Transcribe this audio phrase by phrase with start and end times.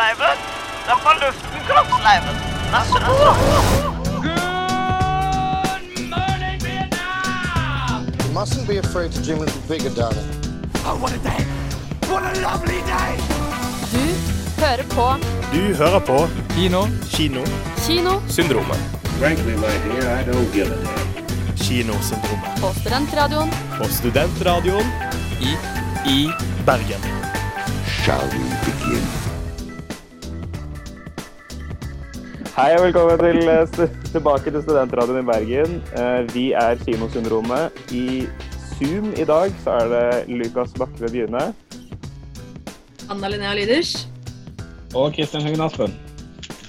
[0.00, 0.36] Leiven!
[0.86, 2.34] Den er fra luften, kroppsleiven.
[6.14, 6.94] morning, nasje.
[8.24, 10.28] You mustn't be afraid to dream a little bigger, darling.
[13.92, 14.04] Du
[14.60, 15.06] hører på
[15.52, 16.86] Du hører på Kino.
[17.10, 17.44] Kino.
[17.86, 18.78] Kinosyndromet.
[19.18, 21.56] Frankly, my dear, I don't give a damn.
[21.56, 22.60] Kinosyndromet.
[22.60, 24.86] på Studentradioen På Studentradioen
[25.40, 25.56] I
[26.10, 26.30] i
[26.66, 27.00] Bergen.
[27.86, 29.23] Shall we begin?
[32.54, 35.72] Hei og velkommen til, eh, tilbake til Studentradioen i Bergen.
[35.98, 37.72] Eh, Vi er Kinosyndromet.
[37.90, 38.28] I
[38.76, 41.42] Zoom i dag så er det Lukas Bakke Bjune.
[43.10, 44.06] Anna Linnea Lyders.
[44.94, 45.98] Og Kristian Høgen Aspen.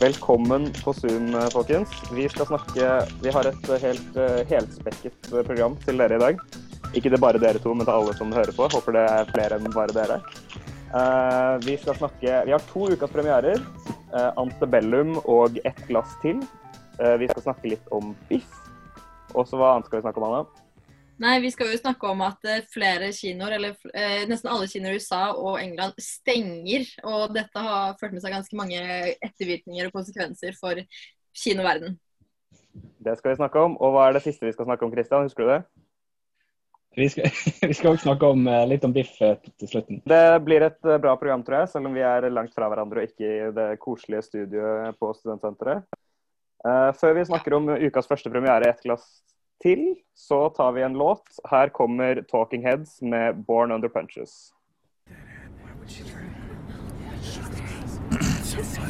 [0.01, 1.93] Velkommen på Zoom, eh, folkens.
[2.11, 6.39] Vi skal snakke Vi har et helt helspekket program til dere i dag.
[6.95, 8.67] Ikke det bare dere to, men til alle som hører på.
[8.73, 10.21] Håper det er flere enn bare dere.
[10.93, 13.61] Eh, vi skal snakke Vi har to ukas premierer.
[14.15, 16.37] Uh, Antebellum og Et glass til.
[17.01, 18.47] Uh, vi skal snakke litt om biff.
[19.33, 20.61] Og så hva annet skal vi snakke om, Anna?
[21.19, 23.75] Nei, vi skal jo snakke om at flere kinoer, eller
[24.27, 26.87] nesten alle kinoer i USA og England stenger.
[27.07, 28.79] Og dette har ført med seg ganske mange
[29.23, 30.79] ettervirkninger og konsekvenser for
[31.35, 31.95] kinoverden.
[33.03, 33.75] Det skal vi snakke om.
[33.79, 35.27] Og hva er det siste vi skal snakke om, Christian?
[35.27, 35.61] Husker du det?
[36.95, 37.29] Vi skal,
[37.69, 40.01] vi skal også snakke om, eh, litt om biff eh, til slutten.
[40.07, 42.99] Det blir et eh, bra program, tror jeg, selv om vi er langt fra hverandre
[43.03, 45.79] og ikke i det koselige studioet på studentsenteret.
[46.65, 49.05] Eh, før vi snakker om ukas første premiere, ett glass
[49.63, 49.81] til,
[50.15, 51.25] så tar vi en låt.
[51.51, 54.51] Her kommer Talking Heads med 'Born Under Punches'.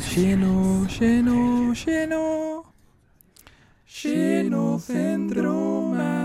[0.02, 2.64] Kino, kino, kino.
[3.88, 6.25] Kinosyndromet.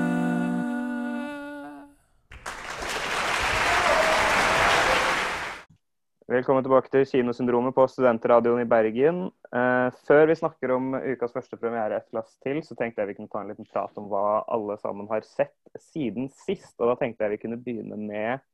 [6.30, 9.16] Velkommen tilbake til Kinosyndromet på Studentradioen i Bergen.
[9.50, 13.16] Eh, før vi snakker om ukas første premiere, et glass til, så tenkte jeg vi
[13.16, 15.56] kunne ta en liten prat om hva alle sammen har sett
[15.90, 16.76] siden sist.
[16.78, 18.44] Og da tenkte jeg vi kunne begynne med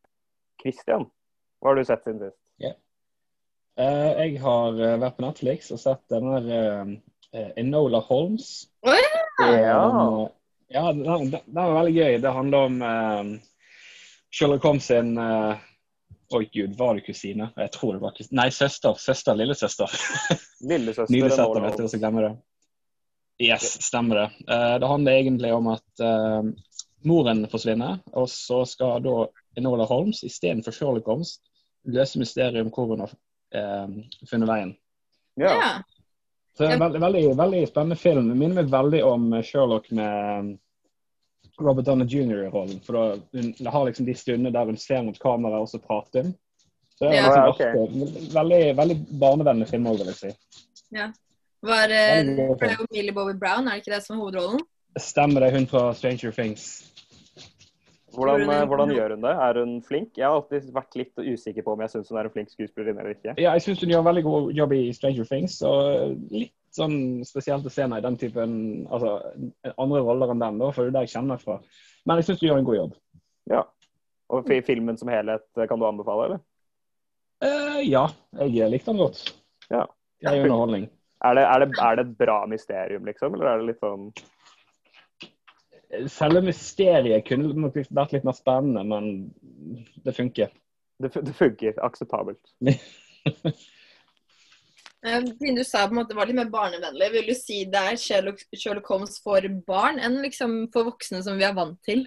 [0.63, 1.05] Christian.
[1.61, 2.41] Hva har du sett siden sist?
[3.77, 6.97] Eh, jeg har eh, vært på Netflix og sett den der eh,
[7.37, 8.71] eh, Enola Holmes.
[8.89, 8.97] Oh,
[9.45, 9.85] Ja.
[9.85, 10.33] Den,
[10.73, 12.19] ja, den, den, den var veldig gøy.
[12.25, 13.37] Det handler om uh,
[14.33, 15.67] Sherlock Holmes sin eh,
[16.35, 17.51] Oi, gud, var det kusine?
[17.57, 18.41] Jeg tror det var kusine.
[18.41, 18.95] Nei, søster.
[18.99, 19.37] Søster.
[19.39, 19.93] Lillesøster.
[20.71, 22.33] Lillesøster Nylig sett vet du, så glemmer det.
[23.47, 24.27] Yes, stemmer det.
[24.55, 26.49] Eh, det handler egentlig om at uh,
[27.07, 29.27] moren forsvinner, og så skal da
[29.61, 31.37] Enola Holmes istedenfor Sherlock Holmes
[31.87, 33.99] løse mysteriet om hvor hun har uh,
[34.31, 34.73] funnet veien.
[35.39, 35.53] Ja.
[35.53, 35.73] Ja.
[36.57, 38.31] Så det er en veldig, veldig, veldig spennende film.
[38.33, 40.57] Det minner meg veldig om Sherlock med
[41.61, 42.45] Robert Downey jr.
[42.47, 42.81] i rollen.
[42.85, 46.23] For da, hun har liksom de stundene der hun ser mot kamera og så prater
[46.29, 46.35] hun.
[46.97, 47.27] Så det er Ja.
[47.29, 48.35] liksom Ja, ok.
[48.35, 50.33] Veldig, veldig barnevennlig film òg, vil jeg si.
[51.67, 54.61] Var, eh, det er jo Millie Bobby Brown, er det ikke det som er hovedrollen?
[54.99, 56.93] Stemmer det, hun fra Stranger Things.
[58.17, 59.31] Hvordan, eh, hvordan gjør hun det?
[59.31, 60.09] Er hun flink?
[60.17, 63.01] Jeg har alltid vært litt usikker på om jeg syns hun er en flink skuespillerinne
[63.01, 63.35] eller ikke.
[63.37, 65.59] Ja, jeg syns hun gjør en veldig god jobb i Stranger Things.
[65.63, 68.53] Og litt sånn spesielt å se meg i den typen
[68.87, 69.17] altså
[69.75, 71.57] andre roller enn den, da, for det er der jeg kjenner meg fra.
[72.07, 72.95] Men jeg syns du gjør en god jobb.
[73.53, 73.63] Ja.
[74.33, 76.45] Og fi- filmen som helhet kan du anbefale, eller?
[77.47, 78.07] Eh, ja,
[78.41, 79.21] jeg likte den godt.
[79.71, 79.85] Ja.
[80.25, 80.89] Grei underholdning.
[81.25, 83.37] Er det, er, det, er det et bra mysterium, liksom?
[83.37, 84.11] Eller er det litt sånn
[86.11, 89.05] Selve mysteriet kunne nok vært litt mer spennende, men
[90.05, 90.51] det funker.
[91.01, 92.43] Det, det funker akseptabelt.
[95.07, 97.61] Eh, Siden du sa på en måte det var litt mer barnevennlig, vil du si
[97.71, 102.07] det er Sherlock, Holmes for barn enn liksom for voksne som vi er vant til?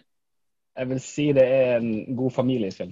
[0.79, 2.91] Jeg vil si det er en god familiefilm.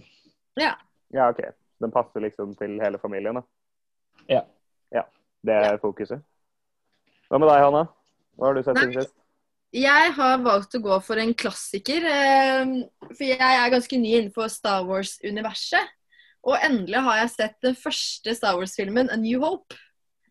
[0.59, 0.73] Ja,
[1.13, 1.43] ja OK.
[1.83, 3.43] Den passer liksom til hele familien, da.
[4.31, 4.41] Ja.
[4.95, 5.03] Ja,
[5.45, 6.23] Det er fokuset.
[7.29, 7.83] Hva med deg, Hanna?
[8.37, 9.13] Hva har du sett siden sist?
[9.75, 12.05] Jeg har valgt å gå for en klassiker.
[12.07, 12.71] eh,
[13.11, 15.91] For jeg er ganske ny innenfor Star Wars-universet.
[16.47, 19.75] Og endelig har jeg sett den første Star Wars-filmen, A New Hope.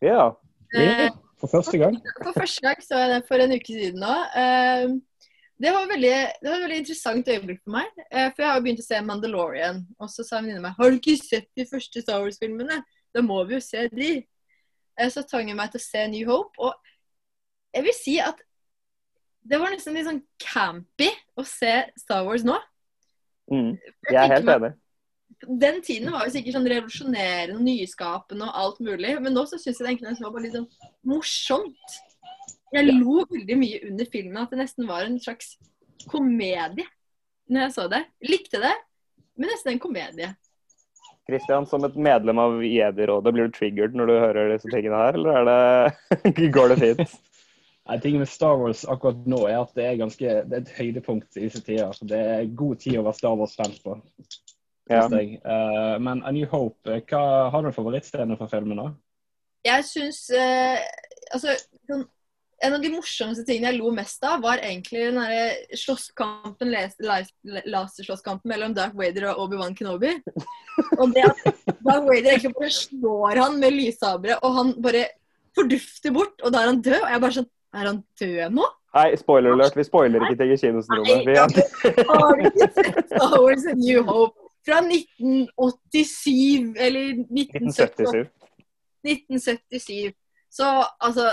[0.02, 0.31] Ja.
[0.76, 1.10] Eh,
[1.40, 1.96] For første gang.
[2.22, 4.14] For første gang så jeg den for en uke siden nå.
[4.37, 4.88] Eh,
[5.58, 7.87] Det var, veldig, det var et veldig interessant øyeblikk for meg.
[8.12, 9.78] eh, For jeg har jo begynt å se Mandalorian.
[9.98, 12.82] Og så sa venninna meg Har du ikke sett de første Star Wars-filmene?
[13.14, 14.26] Da må vi jo se de.
[14.98, 16.52] Eh, Så tvang hun meg til å se New Hope.
[16.58, 16.75] Og
[17.75, 18.37] jeg vil si at
[19.48, 21.08] det var nesten litt sånn campy
[21.38, 22.56] å se Star Wars nå.
[23.50, 23.78] Mm.
[23.78, 24.72] Jeg Jeg er helt enig.
[25.44, 29.12] Den tiden var jo sikkert sånn revolusjonerende, nyskapende og alt mulig.
[29.21, 30.71] Men nå så syns jeg det egentlig var bare litt sånn
[31.06, 31.97] morsomt.
[32.75, 35.55] Jeg lo veldig mye under filmen at det nesten var en slags
[36.11, 36.87] komedie
[37.47, 38.03] når jeg så det.
[38.27, 38.73] Likte det,
[39.38, 40.33] men nesten en komedie.
[41.27, 45.17] Kristian, som et medlem av Jedi-rådet, blir du triggered når du hører disse tingene her,
[45.19, 45.49] eller er
[46.35, 47.17] det Går det fint?
[47.87, 50.75] Nei, Tingen med Star Wars akkurat nå er at det er ganske, det er et
[50.75, 51.93] høydepunkt i disse tider.
[51.94, 53.94] Så det er god tid å være Star Wars-fan på.
[54.87, 55.06] Ja.
[55.11, 58.79] Eh, men A New Hope, eh, hva har du favorittscene fra filmen?
[58.79, 58.93] da?
[59.67, 60.79] Jeg syns uh,
[61.35, 61.56] Altså,
[61.91, 62.05] sånn,
[62.62, 66.71] en av de morsomste tingene jeg lo mest av, var egentlig den derre slåsskampen,
[67.67, 70.15] laserslåsskampen mellom Darth Vader og Obi-Wan Kenobi.
[71.00, 71.43] Og det at
[71.82, 75.03] Darth Vader egentlig bare slår han med lyssabre, og han bare
[75.59, 76.99] fordufter bort, og da er han død.
[77.03, 78.65] Og jeg bare sånn Er han død nå?
[78.97, 79.75] Nei, spoiler alert.
[79.77, 81.27] Vi spoiler ikke ting kinosyndromet.
[81.27, 87.13] Vi Nei, vi Har du ikke sett Star Wars A New Hope fra 1987 eller
[87.31, 88.27] 1977?
[88.27, 88.31] 1977.
[89.07, 90.15] 1977.
[90.51, 90.67] Så
[91.01, 91.31] altså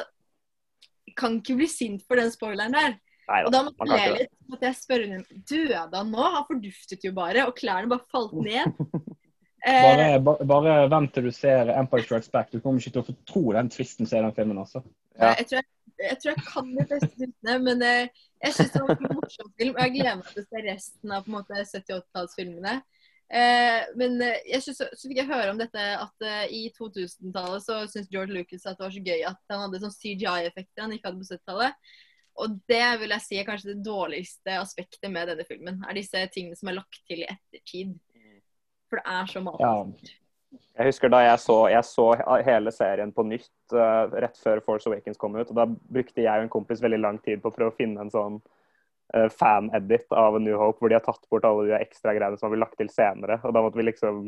[1.18, 2.96] Kan ikke bli sint for den spoileren der.
[3.30, 4.32] Neida, Og da, måtte jeg litt.
[4.52, 6.24] Måtte jeg spørre henne døde han nå?
[6.38, 8.66] Han forduftet jo bare, og klærne bare falt ned.
[9.64, 12.50] Eh, Bare, ba- bare vent til du ser Empire Strikes Back.
[12.52, 14.58] Du kommer ikke til å få tro den tvisten som er i den filmen.
[14.60, 14.82] altså.
[15.16, 15.30] Ja.
[15.40, 15.68] jeg, tror jeg,
[16.04, 19.54] jeg tror jeg kan de fleste filmene, men eh, jeg syns det var en morsom
[19.62, 19.72] film.
[19.72, 22.74] Og jeg gleder meg til å se resten av på en 70-80-tallsfilmene.
[22.76, 22.93] Eh,
[23.98, 27.80] men eh, jeg synes, så fikk jeg høre om dette at eh, i 2000-tallet så
[27.88, 31.10] syntes George Lucas at det var så gøy at han hadde sånn CGI-effekter han ikke
[31.10, 31.94] hadde på 70-tallet.
[32.44, 35.82] Og det vil jeg si er kanskje det dårligste aspektet med denne filmen.
[35.86, 37.94] Er disse tingene som er lagt til i ettertid.
[38.90, 39.76] For det er så Ja.
[40.78, 42.08] Jeg husker da jeg så, jeg så
[42.46, 45.50] hele serien på nytt uh, rett før Force Awakens kom ut.
[45.50, 48.02] og Da brukte jeg og en kompis veldig lang tid på å prøve å finne
[48.02, 48.62] en sånn eh,
[49.34, 52.54] fan-edit av New Hope, hvor de har tatt bort alle de ekstra greiene som har
[52.56, 53.38] blitt lagt til senere.
[53.44, 54.24] Og da måtte vi liksom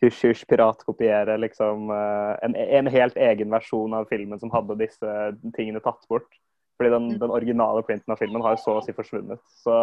[0.00, 5.16] hysj-hysj piratkopiere liksom eh, en, en helt egen versjon av filmen som hadde disse
[5.56, 6.30] tingene tatt bort.
[6.80, 9.42] Fordi den, den originale printen av filmen har så å si forsvunnet.
[9.60, 9.74] Så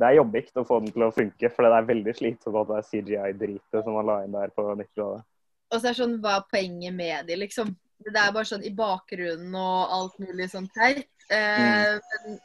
[0.00, 2.70] det er jobbigt å få den til å funke, for det er veldig slitsomt at
[2.72, 5.28] det er CGI-dritet som man la inn der på 90-tallet.
[5.72, 7.70] Og så er det sånn, hva er poenget med de, liksom?
[8.02, 10.98] Det er bare sånn i bakgrunnen og alt mulig sånt her.
[11.30, 12.40] Eh, men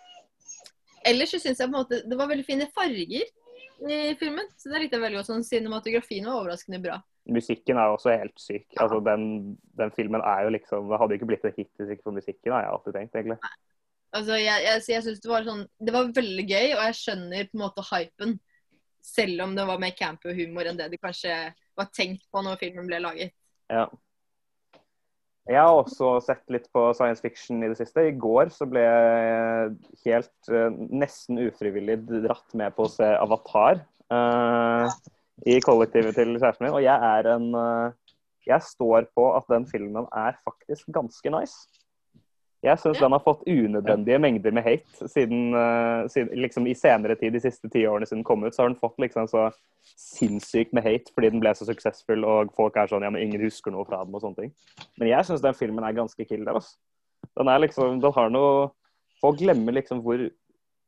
[1.09, 3.27] ellers så syns jeg på en måte det var veldig fine farger
[3.85, 4.49] i filmen.
[4.57, 5.29] Så det likte jeg veldig godt.
[5.29, 6.97] Sånn, cinematografien var overraskende bra.
[7.27, 8.65] Musikken er også helt syk.
[8.79, 12.07] Altså, den, den filmen er jo liksom Det hadde ikke blitt en hit hvis ikke
[12.07, 13.39] for musikken, har jeg alltid tenkt, egentlig.
[14.15, 17.49] Altså, jeg, jeg, jeg synes det var sånn Det var veldig gøy, og jeg skjønner
[17.49, 18.37] på en måte hypen.
[19.07, 21.35] Selv om det var mer campy humor enn det de kanskje
[21.77, 23.35] var tenkt på når filmen ble laget.
[23.71, 23.85] Ja.
[25.47, 28.03] Jeg har også sett litt på science fiction i det siste.
[28.09, 33.79] I går så ble jeg helt eh, nesten ufrivillig dratt med på å se Avatar
[34.11, 34.91] uh,
[35.47, 36.75] i kollektivet til kjæresten min.
[36.75, 37.95] Og jeg er en uh,
[38.47, 41.67] Jeg står på at den filmen er faktisk ganske nice.
[42.65, 47.15] Jeg syns den har fått unødvendige mengder med hate siden, eh, siden liksom I senere
[47.15, 49.51] tid, de siste ti årene siden den kom ut, så har den fått liksom så
[49.87, 53.43] sinnssykt med hate fordi den ble så suksessfull og folk er sånn Ja, men ingen
[53.45, 54.55] husker noe fra den og sånne ting.
[54.97, 56.57] Men jeg syns den filmen er ganske killer.
[56.57, 56.75] Altså.
[57.37, 58.71] Den er liksom Den har noe
[59.21, 60.19] Folk glemmer liksom hvor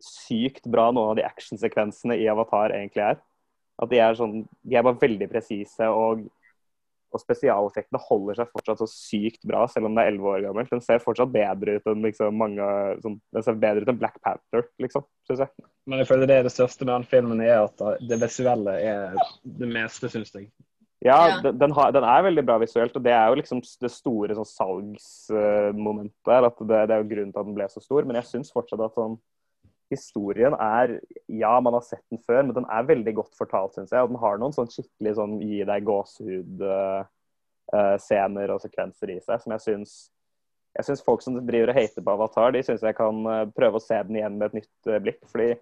[0.05, 3.17] sykt bra noen av de actionsekvensene i Avatar egentlig er.
[3.81, 6.27] At de er sånn De er bare veldig presise, og,
[7.15, 10.71] og spesialeffektene holder seg fortsatt så sykt bra, selv om det er elleve år gammelt.
[10.73, 12.69] Den ser fortsatt bedre ut enn liksom mange
[13.03, 15.67] sånn, Den ser bedre ut enn Black Panther, liksom, syns jeg.
[15.89, 19.17] Men jeg føler det er det største med den filmen, er at det visuelle er
[19.43, 20.51] det meste, syns jeg.
[21.05, 21.39] Ja.
[21.43, 24.35] Den, den, har, den er veldig bra visuelt, og det er jo liksom det store
[24.35, 26.49] sånn, salgsmomentet.
[26.51, 28.07] At det, det er jo grunnen til at den ble så stor.
[28.07, 29.15] Men jeg syns fortsatt at sånn
[29.89, 33.91] Historien er Ja, man har sett den før, men den er veldig godt fortalt, syns
[33.91, 34.03] jeg.
[34.03, 39.51] Og den har noen sånn skikkelig sånn gi deg gåsehud-scener og sekvenser i seg som
[39.55, 39.91] jeg syns
[40.77, 43.79] jeg synes folk som driver og hater på Avatar, de syns jeg kan eh, prøve
[43.79, 45.19] å se den igjen med et nytt eh, blikk.
[45.31, 45.53] fordi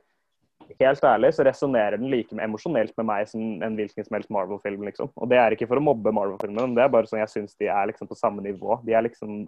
[0.81, 4.83] helt ærlig så resonnerer den like emosjonelt med meg som en hvilken som helst Marvel-film.
[4.89, 5.11] liksom.
[5.15, 7.69] Og det er ikke for å mobbe Marvel-filmene, det er bare sånn jeg syns de
[7.71, 8.79] er liksom på samme nivå.
[8.85, 9.45] De er liksom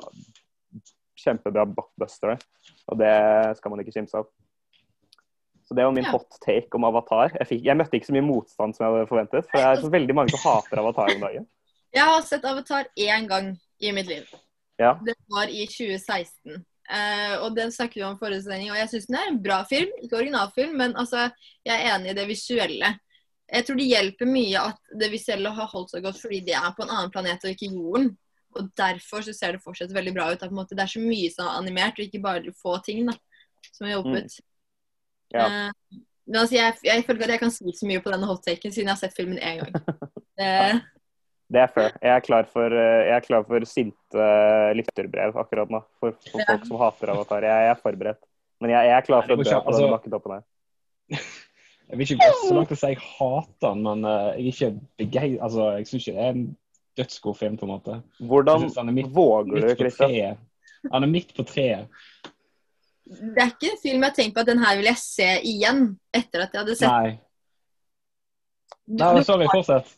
[1.20, 2.38] kjempebra blockbustere,
[2.88, 3.16] og det
[3.60, 4.30] skal man ikke kimse av.
[5.70, 6.12] Så det var min Ja.
[6.12, 7.30] hot take om Avatar.
[7.38, 9.82] Jeg, fikk, jeg møtte ikke så mye motstand som jeg hadde forventet, for det er
[9.84, 11.46] så veldig mange som hater Avatar om dagen.
[11.94, 14.26] Jeg har sett Avatar én gang i mitt liv.
[14.82, 14.96] Ja.
[15.06, 16.66] Det var i 2016.
[16.90, 19.60] Uh, og den snakket vi om forrige sending, og jeg syns den er en bra
[19.70, 19.94] film.
[20.02, 21.30] Ikke originalfilm, men altså,
[21.62, 22.92] jeg er enig i det visuelle.
[23.54, 26.74] Jeg tror det hjelper mye at det visuelle har holdt seg godt fordi det er
[26.74, 28.16] på en annen planet og ikke jorden.
[28.58, 30.42] Og derfor så ser det fortsatt veldig bra ut.
[30.42, 33.14] At måte, det er så mye som er animert, og ikke bare få ting da,
[33.70, 34.49] som jobbet hjulpet.
[35.36, 35.46] Ja.
[35.46, 38.72] Uh, men altså, jeg, jeg føler at jeg kan si så mye på denne hot-taken
[38.74, 39.76] siden jeg har sett filmen én gang.
[40.40, 40.78] Uh,
[41.52, 41.90] Det er fair.
[42.00, 44.28] Jeg er klar for, eh, jeg er klar for sinte
[44.78, 45.82] lytterbrev akkurat nå.
[46.00, 46.46] For, for Ja.
[46.54, 47.44] folk som hater Avatar.
[47.44, 48.22] Jeg, jeg er forberedt.
[48.62, 50.44] Men jeg, jeg er klar for å dø på altså- bakketoppen her.
[51.90, 54.68] Jeg vil ikke gå så langt å si jeg hater den, men jeg er ikke
[55.02, 55.40] begeistret.
[55.48, 56.44] Altså, jeg syns ikke det er en
[57.02, 57.96] dødsgod film, på en måte.
[58.30, 60.38] Hvordan er midt- våger du, Midt Christian?
[60.94, 61.90] Han er midt på treet.
[63.10, 65.30] Det er ikke en film jeg har tenkt på at den her vil jeg se
[65.50, 67.16] igjen etter at jeg hadde sett Nei.
[68.86, 69.96] du, Nei, du, sorry, fortsett.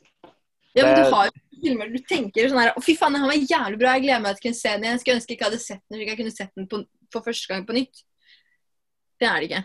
[0.77, 3.37] ja, men du har jo filmer du tenker sånn her Å, fy faen, den var
[3.37, 3.97] jævlig bra.
[3.97, 4.95] Jeg gleder meg til å kunne se den igjen.
[4.95, 6.81] Jeg skulle ønske jeg ikke hadde sett den, slik jeg kunne sett den på,
[7.13, 8.01] for første gang på nytt.
[9.21, 9.61] Det er det ikke.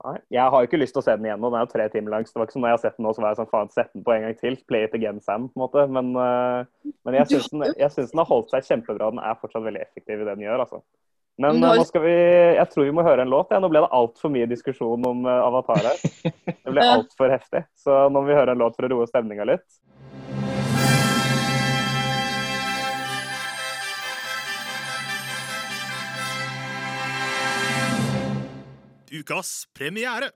[0.00, 1.50] Nei, jeg har jo ikke lyst til å se den igjen nå.
[1.52, 2.26] Den er jo tre timer lang.
[2.26, 3.50] Så det var ikke som når jeg har sett den nå, så var jeg sånn
[3.50, 4.56] faen, sett den på en gang til.
[4.70, 5.84] Play it again, Sam, på en måte.
[5.92, 9.10] Men, øh, men jeg syns den, den har holdt seg kjempebra.
[9.12, 10.80] Den er fortsatt veldig effektiv i det den gjør, altså.
[11.40, 12.14] Men øh, har- nå skal vi
[12.58, 13.48] Jeg tror vi må høre en låt.
[13.54, 13.60] Ja.
[13.62, 16.02] Nå ble det altfor mye diskusjon om øh, Avatar her.
[16.64, 17.64] Det ble altfor heftig.
[17.80, 19.80] Så nå må vi høre en låt for å roe stemninga litt.
[29.12, 30.30] Ukas premiere.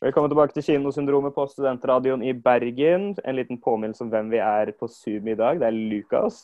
[0.00, 3.10] Velkommen tilbake til Kinosyndromet på Studentradioen i Bergen.
[3.24, 5.60] En liten påminnelse om hvem vi er på Zoom i dag.
[5.60, 6.40] Det er Lukas.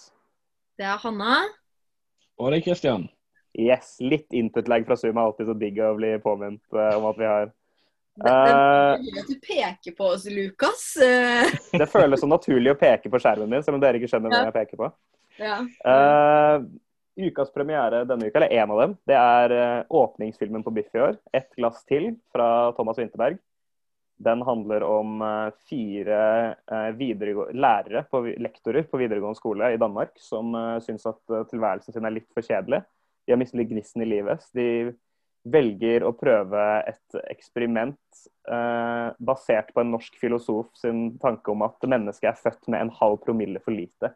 [0.77, 1.39] Det er Hanna.
[2.37, 3.07] Og det er Christian.
[3.57, 7.21] Yes, litt input-lag fra Zoom er alltid så digg å bli påminnet eh, om at
[7.21, 7.47] vi har.
[8.17, 10.89] Det, Eh, det, det, du peker på oss, Lukas.
[11.05, 14.33] Eh, det føles så naturlig å peke på skjermen min, selv om dere ikke skjønner
[14.33, 14.91] hva jeg peker på.
[15.41, 15.61] ja.
[15.85, 16.65] Uh,
[17.17, 21.01] ukas premiere denne uka, eller én av dem, det er eh, åpningsfilmen på Biff i
[21.01, 21.15] år.
[21.33, 23.39] 'Et glass til' fra Thomas Winterberg.
[24.21, 26.21] Den handler om eh, fire
[26.73, 27.01] eh,
[27.53, 30.53] lærere, på, lektorer på videregående skole i Danmark, som
[30.85, 32.83] syns at eh, tilværelsen sin er litt for kjedelig.
[33.27, 34.43] De har mistet gnisten i livet.
[34.43, 34.69] så De
[35.47, 41.87] velger å prøve et eksperiment eh, basert på en norsk filosof sin tanke om at
[41.87, 44.13] mennesket er født med en halv promille for lite.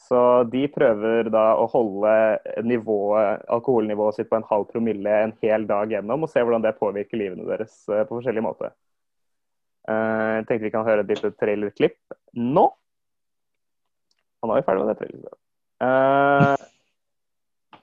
[0.00, 2.12] Så de prøver da å holde
[2.64, 6.78] nivået, alkoholnivået sitt på en halv promille en hel dag gjennom, og se hvordan det
[6.80, 8.74] påvirker livene deres eh, på forskjellige måter.
[9.86, 12.66] Eh, Jeg tenkte vi kan høre et lite trailerklipp nå.
[14.40, 15.40] Han er jo ferdig med det trailerklippet.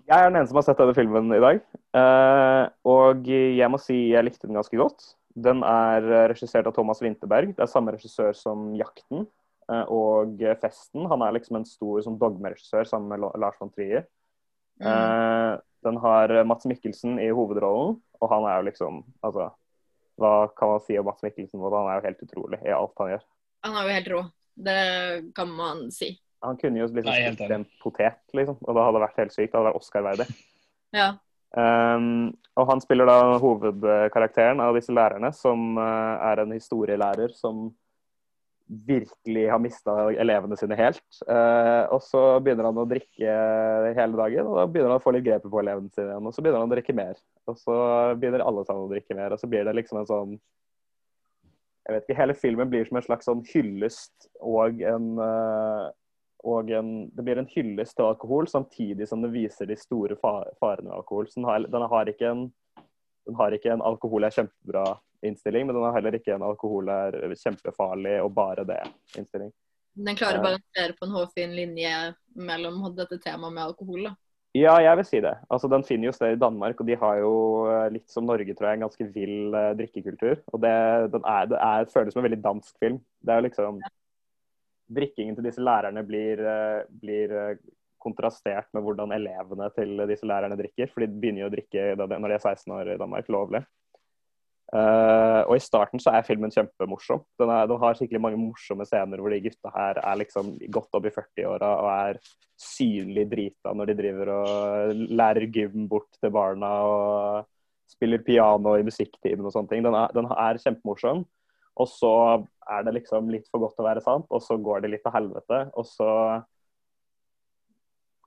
[0.08, 1.58] Jeg er den eneste som har sett denne filmen i dag,
[2.00, 5.04] eh, og jeg må si jeg likte den ganske godt.
[5.36, 7.52] Den er eh, regissert av Thomas Winterberg.
[7.58, 9.26] Det er samme regissør som 'Jakten'
[9.68, 11.10] eh, og 'Festen'.
[11.12, 14.08] Han er liksom en stor sånn dogmeregissør sammen med Lars von Trier.
[14.80, 15.60] Mm.
[15.84, 19.50] Den har Mats Mikkelsen i hovedrollen, og han er jo liksom Altså,
[20.22, 21.60] hva kan man si om Mats Mikkelsen?
[21.60, 23.26] Han er jo helt utrolig i alt han gjør.
[23.66, 24.22] Han er jo helt rå.
[24.56, 26.14] Det kan man si.
[26.46, 29.34] Han kunne jo liksom Nei, spilt en potet, liksom, og da hadde det vært helt
[29.34, 29.50] sykt.
[29.51, 30.27] Det hadde vært Oscar-verdig.
[30.96, 31.08] Ja.
[31.58, 37.70] Um, og han spiller da hovedkarakteren av disse lærerne, som uh, er en historielærer som
[38.67, 41.06] virkelig har mista elevene sine helt.
[41.24, 43.38] Uh, og så begynner han å drikke
[43.96, 46.27] hele dagen, og da begynner han å få litt grepet på elevene sine igjen.
[46.27, 47.22] Og så begynner han å drikke mer.
[47.48, 47.77] Og så
[48.20, 50.38] begynner alle sammen å drikke mer, og så blir det liksom en sånn
[51.88, 55.88] jeg vet ikke, Hele filmen blir som en slags sånn hyllest og en uh,
[56.46, 60.89] og en, det blir en hyllest til alkohol, samtidig som det viser de store farene
[60.89, 61.29] ved alkohol.
[61.29, 62.48] Så den har, den har ikke en
[63.27, 67.17] den har ikke en alkohol er kjempebra-innstilling, men den har heller ikke en alkohol er
[67.36, 69.51] kjempefarlig og bare det-innstilling.
[69.98, 71.91] Den klarer å balansere på en hårfin linje
[72.38, 74.08] mellom dette temaet med alkohol.
[74.08, 74.13] da.
[74.56, 75.34] Ja, jeg vil si det.
[75.51, 77.34] Altså, Den finner jo sted i Danmark, og de har jo
[77.70, 80.39] eh, litt som Norge, tror jeg, en ganske vill eh, drikkekultur.
[80.53, 80.74] Og det,
[81.13, 83.01] den er, det er, føles som en veldig dansk film.
[83.22, 83.82] Det er jo liksom
[84.88, 87.58] Drikkingen til disse lærerne blir, eh, blir eh,
[88.00, 90.91] kontrastert med hvordan elevene til disse lærerne drikker.
[90.94, 93.65] For de begynner jo å drikke når de er 16 år i Danmark, lovlig.
[94.67, 97.22] Uh, og i starten så er filmen kjempemorsom.
[97.39, 100.98] Den, er, den har skikkelig mange morsomme scener hvor de gutta her er liksom godt
[101.00, 102.20] opp i 40-åra og er
[102.60, 107.48] synlig drita når de driver og lærer gym bort til barna og
[107.88, 109.88] spiller piano i musikktimen og sånne ting.
[109.88, 111.24] Den er, den er kjempemorsom.
[111.77, 112.13] Og så
[112.67, 115.03] er det liksom litt for godt til å være sant, og så går det litt
[115.05, 115.67] til helvete.
[115.77, 116.12] Og så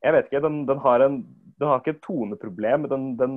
[0.01, 0.41] Jeg vet ikke.
[0.41, 1.17] Den, den, har, en,
[1.61, 2.87] den har ikke et toneproblem.
[2.89, 3.35] Den, den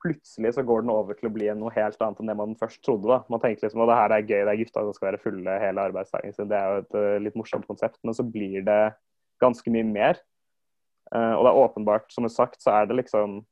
[0.00, 2.80] plutselig så går den over til å bli noe helt annet enn det man først
[2.86, 3.04] trodde.
[3.10, 3.18] da.
[3.28, 5.58] Man tenker liksom at det her er gøy, det er gutta som skal være fulle
[5.60, 6.48] hele arbeidsdagen sin.
[6.48, 8.00] Det er jo et uh, litt morsomt konsept.
[8.06, 8.80] Men så blir det
[9.44, 10.22] ganske mye mer.
[11.12, 13.42] Uh, og det er åpenbart, som jeg sagt, så er det liksom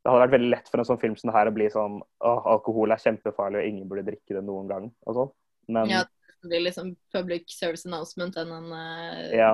[0.00, 1.98] Det hadde vært veldig lett for en sånn film som det her å bli sånn
[2.00, 4.88] Åh, alkohol er kjempefarlig, og ingen burde drikke det noen gang.
[5.04, 5.30] og sånn.
[5.76, 6.04] Men Ja,
[6.40, 9.26] det blir liksom public service announcement enn en uh...
[9.36, 9.50] ja,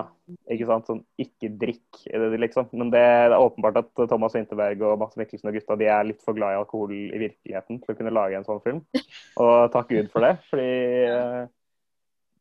[0.55, 0.87] ikke sant.
[0.87, 2.69] Sånn ikke drikk, det liksom.
[2.79, 6.07] Men det, det er åpenbart at Thomas Winterberg og Mads Mikkelsen og gutta de er
[6.07, 8.81] litt for glad i alkohol i virkeligheten til å kunne lage en sånn film.
[9.43, 10.37] Og takk Gud for det.
[10.53, 10.71] Fordi
[11.11, 11.43] uh,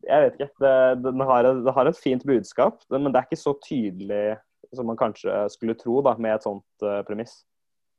[0.06, 0.52] Jeg vet ikke.
[0.62, 0.76] Det,
[1.08, 4.38] den har, det har et fint budskap, men det er ikke så tydelig
[4.76, 7.40] som man kanskje skulle tro da, med et sånt uh, premiss.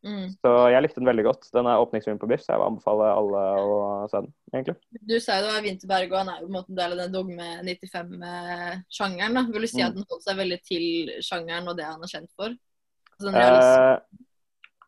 [0.07, 0.27] Mm.
[0.39, 1.49] Så jeg likte den veldig godt.
[1.51, 3.79] Den er åpningsfilm på Biff, så jeg vil anbefale alle å
[4.13, 4.77] se den, egentlig.
[5.03, 6.95] Du sa jo det var Vinterberg, og han er jo på en måte en del
[6.95, 9.35] av den Dogme 95-sjangeren.
[9.35, 9.43] da.
[9.53, 9.87] Vil du si Mm.
[9.89, 10.87] at den holdt seg veldig til
[11.27, 12.55] sjangeren og det han er kjent for?
[13.19, 13.35] Altså, den.
[13.35, 13.99] Eh,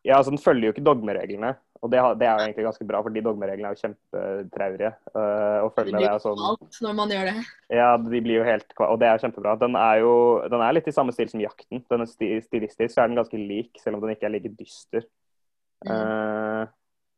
[0.05, 1.55] ja, altså Den følger jo ikke dogmereglene.
[1.79, 4.89] Og det, det er jo egentlig ganske bra, for de dogmereglene er jo kjempetraurige.
[5.13, 7.43] uh, å det blir er sånn alt når man gjør det.
[7.71, 9.53] Ja, de blir jo helt Og det er kjempebra.
[9.61, 10.15] Den er jo
[10.51, 11.85] den er litt i samme stil som Jakten.
[11.87, 14.51] Den er sti, stilistisk så er den ganske lik, selv om den ikke er like
[14.59, 15.07] dyster.
[15.87, 15.93] Mm.
[15.93, 16.65] Uh,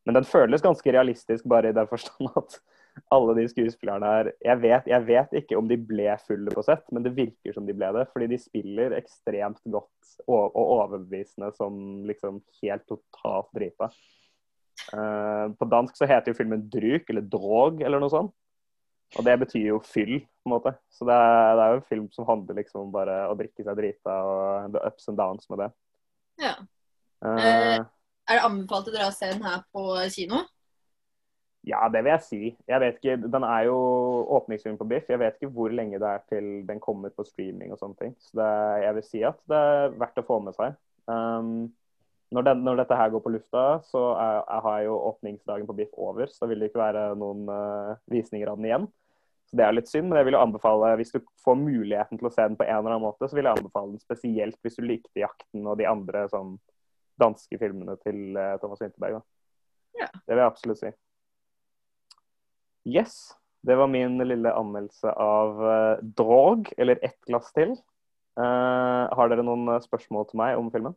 [0.05, 2.61] men den føles ganske realistisk, bare i den forstand at
[3.13, 6.85] alle de skuespillerne her jeg vet, jeg vet ikke om de ble fulle på sett,
[6.93, 8.07] men det virker som de ble det.
[8.13, 13.89] Fordi de spiller ekstremt godt og, og overbevisende som liksom helt totalt drita.
[14.93, 18.35] Eh, på dansk så heter jo filmen 'Druk', eller Drog, eller noe sånt.
[19.19, 20.71] Og det betyr jo fyll, på en måte.
[20.89, 23.65] Så det er, det er jo en film som handler liksom om bare å drikke
[23.65, 25.69] seg drita og the ups and downs med det.
[26.45, 26.55] Ja.
[27.21, 27.83] Uh,
[28.31, 29.83] Er det anbefalt å dra og se den her på
[30.15, 30.45] kino?
[31.67, 32.41] ja, det vil jeg si.
[32.67, 33.75] Jeg vet ikke, Den er jo
[34.37, 35.09] åpningsfilm på Biff.
[35.09, 38.15] Jeg vet ikke hvor lenge det er til den kommer på streaming og sånne ting.
[38.19, 38.49] Så det,
[38.85, 40.79] jeg vil si at det er verdt å få med seg.
[41.05, 41.69] Um,
[42.31, 45.75] når, den, når dette her går på lufta, så er, er, har jo åpningsdagen på
[45.75, 46.29] Biff over.
[46.31, 48.87] Så da vil det ikke være noen uh, visninger av den igjen.
[49.49, 52.29] Så Det er litt synd, men jeg vil jo anbefale, hvis du får muligheten til
[52.29, 54.79] å se den på en eller annen måte, så vil jeg anbefale den spesielt hvis
[54.79, 56.55] du likte 'Jakten' og de andre sånn
[57.19, 59.19] danske filmene til uh, Thomas Winterberg.
[59.99, 60.07] Ja.
[60.15, 60.95] Det vil jeg absolutt si.
[62.95, 63.19] Yes.
[63.61, 67.75] Det var min lille anmeldelse av uh, Drog, eller Ett glass til.
[68.39, 70.93] Har dere noen spørsmål til meg om filmen?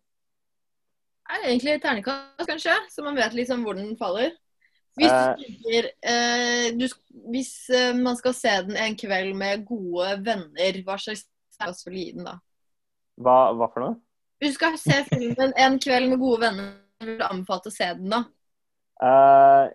[1.31, 2.75] Er det egentlig ternekast, kanskje?
[2.93, 4.35] Så man vet liksom hvor den faller.
[4.95, 5.35] Hvis, Eh.
[5.35, 6.85] du tenker, eh, du,
[7.33, 11.25] hvis eh, man skal se den en kveld med gode venner, hva slags
[11.57, 12.37] ternekast vil du gi den da?
[13.19, 13.97] Hva, hva for noe?
[14.39, 16.71] Hvis du skal se filmen en kveld med gode venner,
[17.03, 18.21] vil du anbefale å se den da?
[19.03, 19.67] Uh,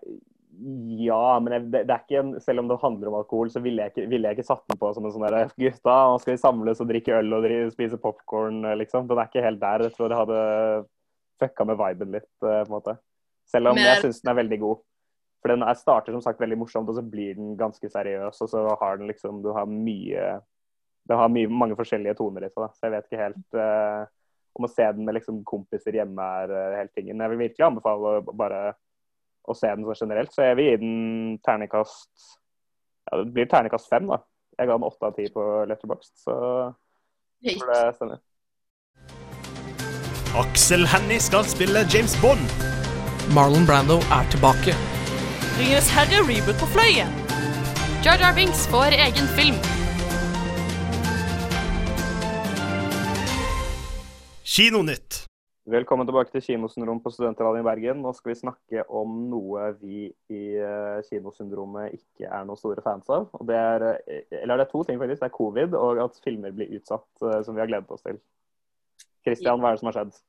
[1.04, 3.62] ja, men jeg, det, det er ikke en, selv om det handler om alkohol, så
[3.64, 6.22] ville jeg ikke, ville jeg ikke satt den på som en sånn derre Gutta, nå
[6.24, 9.08] skal vi samles og drikke øl og dri, spise popkorn, liksom.
[9.10, 9.86] Den er ikke helt der.
[9.88, 10.42] Jeg tror det hadde
[11.40, 12.98] fucka med viben litt, eh, på en måte.
[13.50, 14.78] Selv om Men- jeg syns den er veldig god.
[15.42, 18.50] For den er, starter som sagt veldig morsomt, og så blir den ganske seriøs, og
[18.50, 20.42] så har den liksom Du har mye
[21.08, 22.68] Det har mye, mange forskjellige toner i seg, da.
[22.68, 24.06] Så jeg vet ikke helt uh,
[24.56, 27.18] om å se den med liksom kompiser hjemme er uh, hele tingen.
[27.18, 28.76] Jeg vil virkelig anbefale å bare
[29.50, 30.30] å se den så generelt.
[30.30, 32.38] Så jeg vil gi den terningkast
[33.10, 34.20] Ja, det blir terningkast fem, da.
[34.60, 36.36] Jeg ga den åtte av ti på Letterboxd, så
[37.42, 38.20] jeg tror det stemmer.
[40.40, 42.52] Aksel Hennie skal spille James Bond.
[43.36, 44.72] Marlon Brando er tilbake.
[45.58, 47.12] Ringenes herre reboot på fløyen.
[48.06, 49.58] Jar Jar Binks får egen film.
[54.54, 55.26] Kinonytt.
[55.76, 58.00] Velkommen tilbake til Kinosyndrom på Studentradioen i Bergen.
[58.06, 63.12] Nå skal vi snakke om noe vi i eh, Kinosyndromet ikke er noen store fans
[63.12, 63.28] av.
[63.36, 65.20] Og det er, eh, eller det er to ting, faktisk.
[65.20, 68.24] Det er covid og at filmer blir utsatt, eh, som vi har gledet oss til.
[69.28, 70.20] Kristian, hva er det som har skjedd?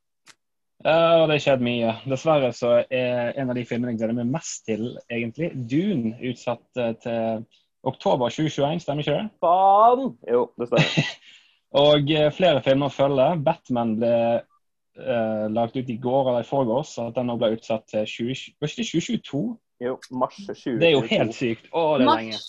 [0.85, 1.95] Ja, det har skjedd mye.
[2.09, 6.81] Dessverre så er en av de filmene jeg gleder meg mest til, egentlig, Dune, utsatt
[6.81, 7.43] uh, til
[7.85, 9.27] oktober 2021, stemmer ikke det?
[9.45, 10.15] Faen!
[10.31, 11.11] Jo, det stemmer.
[11.83, 13.43] Og uh, flere filmer følger.
[13.45, 17.53] Batman ble eh, lagt ut i går eller i forgårs, så at den nå ble
[17.55, 19.45] utsatt til 20, var ikke det 2022.
[19.85, 20.75] Jo, mars 2022.
[20.81, 21.71] Det er jo helt sykt.
[21.71, 22.43] Å, det er lenge.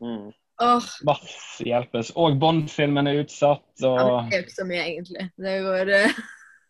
[0.00, 0.24] Mm.
[0.64, 0.88] Oh.
[1.06, 2.14] Mars hjelpes.
[2.18, 3.68] Og Bond-filmen er utsatt.
[3.82, 5.28] ja, det er jo ikke så mye, egentlig.
[5.36, 5.94] Det går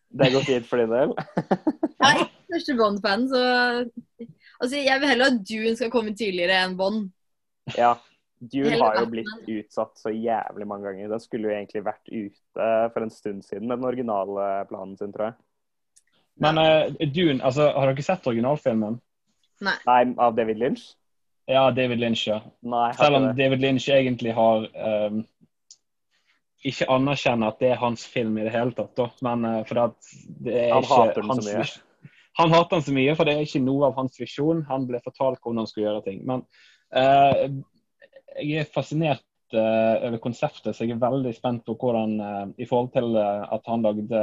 [0.09, 1.15] Det går fint for din del?
[1.99, 3.43] Jeg er ikke største Bond-fan, så
[4.59, 7.11] Altså, jeg vil heller at Dune skal komme tidligere enn Bond.
[7.79, 7.93] Ja.
[8.39, 11.11] Dune har jo blitt utsatt så jævlig mange ganger.
[11.13, 15.13] Den skulle jo egentlig vært ute for en stund siden med den originale planen sin,
[15.15, 15.39] tror jeg.
[16.43, 18.99] Men uh, Dune, altså, har dere sett originalfilmen?
[19.67, 19.75] Nei.
[19.87, 20.85] Nei, av David Lynch?
[21.51, 22.43] Ja, David Lynch, ja.
[22.63, 23.35] Nei, Selv om det.
[23.39, 25.23] David Lynch egentlig har ehm,
[26.67, 29.09] ikke anerkjenne at det er hans film i det hele tatt, da.
[29.25, 31.69] Men uh, for at det er Han ikke hater den så mye.
[32.39, 34.63] Han hater den så mye, for det er ikke noe av hans visjon.
[34.69, 36.21] Han ble fortalt hvordan han skulle gjøre ting.
[36.29, 36.45] Men
[36.95, 37.41] uh,
[38.39, 39.25] jeg er fascinert
[39.57, 42.15] uh, over konseptet, så jeg er veldig spent på hvordan
[42.55, 44.23] I forhold til at han lagde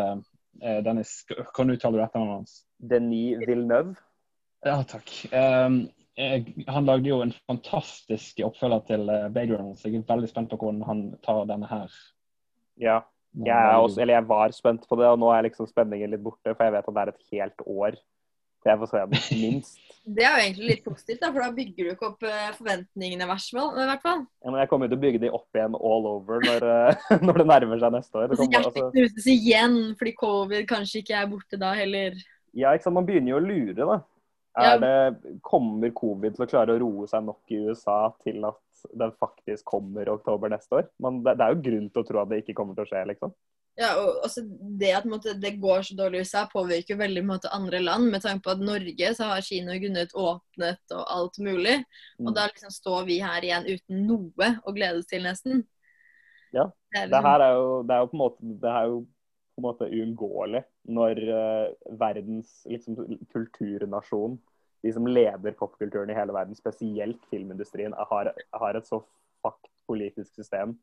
[0.86, 1.04] denne
[1.58, 2.56] Kan du uttale etternavnet hans?
[2.80, 3.98] Denis Villeneuve.
[4.64, 5.12] Ja, takk.
[5.36, 5.82] Um,
[6.68, 10.60] han lagde jo en fantastisk oppfølger til uh, Runner, så jeg er veldig spent på
[10.62, 11.92] hvordan han tar denne her.
[12.82, 13.02] Ja.
[13.36, 16.24] Jeg, er også, eller jeg var spent på det, og nå er liksom spenningen litt
[16.24, 17.98] borte, for jeg vet at det er et helt år
[18.66, 19.82] til jeg får se den, minst.
[20.06, 23.26] Det er jo egentlig litt positivt, da, for da bygger du ikke opp eh, forventningene,
[23.26, 23.70] i hvert fall.
[23.74, 24.24] i hvert fall.
[24.42, 27.06] Ja, men jeg kommer jo til å bygge de opp igjen all over når, eh,
[27.28, 28.26] når det nærmer seg neste år.
[28.26, 32.20] Det Altså, kommer, Hjertet altså, knuses igjen fordi covid kanskje ikke er borte da heller.
[32.56, 32.98] Ja, ikke sant.
[32.98, 34.02] Man begynner jo å lure, da.
[34.56, 34.94] Er det,
[35.44, 38.62] kommer covid til å klare å roe seg nok i USA til at
[38.94, 40.88] den faktisk kommer i oktober neste år?
[41.02, 42.90] Men det, det er jo grunn til å tro at det ikke kommer til å
[42.92, 43.34] skje, liksom.
[43.76, 44.46] Ja, og også
[44.80, 48.08] Det at måtte, det går så dårlig i USA, påvirker jo veldig måtte, andre land.
[48.12, 51.82] Med tanke på at Norge så har Kina kunnet åpnet og alt mulig.
[52.24, 52.36] Og Mm.
[52.38, 55.66] da liksom står vi her igjen uten noe å glede oss til, nesten.
[56.56, 56.70] Ja.
[56.94, 59.02] Det liksom, her er jo, det er jo på en måte, det er jo
[59.56, 61.68] på en måte uunngåelig når uh,
[62.00, 62.96] verdens liksom,
[63.34, 64.40] kulturnasjon,
[64.86, 69.02] de som leder popkulturen i hele verden, spesielt filmindustrien, har, har et så
[69.42, 70.76] fakt politisk system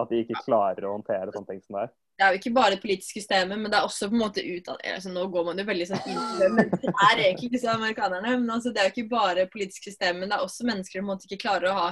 [0.00, 1.90] at de ikke klarer å håndtere sånne ting som det er.
[2.16, 4.44] det er jo ikke bare det politiske systemet, men det er også på en måte
[4.44, 7.50] utad altså, Nå går man jo veldig sånn inn i det, men det er egentlig
[7.50, 8.36] ikke så amerikanerne.
[8.38, 11.04] Men altså, det er jo ikke bare politisk system, men det er også mennesker som
[11.04, 11.90] på en måte ikke klarer å ha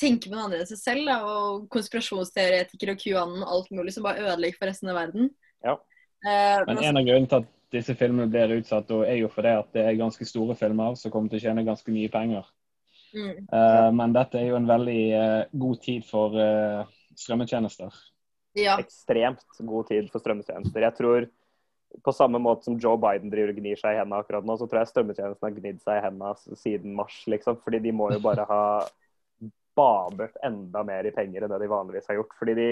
[0.00, 1.10] tenke på noe annet enn seg selv.
[1.10, 5.30] Da, og konspirasjonsteoretikere og QAnon og alt mulig som bare ødelegger for resten av verden.
[5.66, 5.76] Ja.
[6.24, 9.30] Uh, Men men en av grunnene til at disse filmene blir utsatt, og er jo
[9.32, 12.50] fordi at det er ganske store filmer som kommer til å tjene ganske mye penger.
[13.14, 16.84] mm, Uh, men dette er jo en veldig uh, god tid for uh,
[17.18, 18.02] strømmetjenester.
[18.58, 18.78] ja.
[18.78, 20.86] Ekstremt god tid for strømmetjenester.
[20.86, 21.28] Jeg tror
[22.02, 24.66] på samme måte som Joe Biden driver og gnir seg i hendene akkurat nå, så
[24.66, 27.60] tror jeg strømmetjenesten har gnidd seg i hendene siden mars, liksom.
[27.62, 28.62] Fordi de må jo bare ha
[29.76, 32.34] badet enda mer i penger enn det de vanligvis har gjort.
[32.38, 32.68] Fordi de,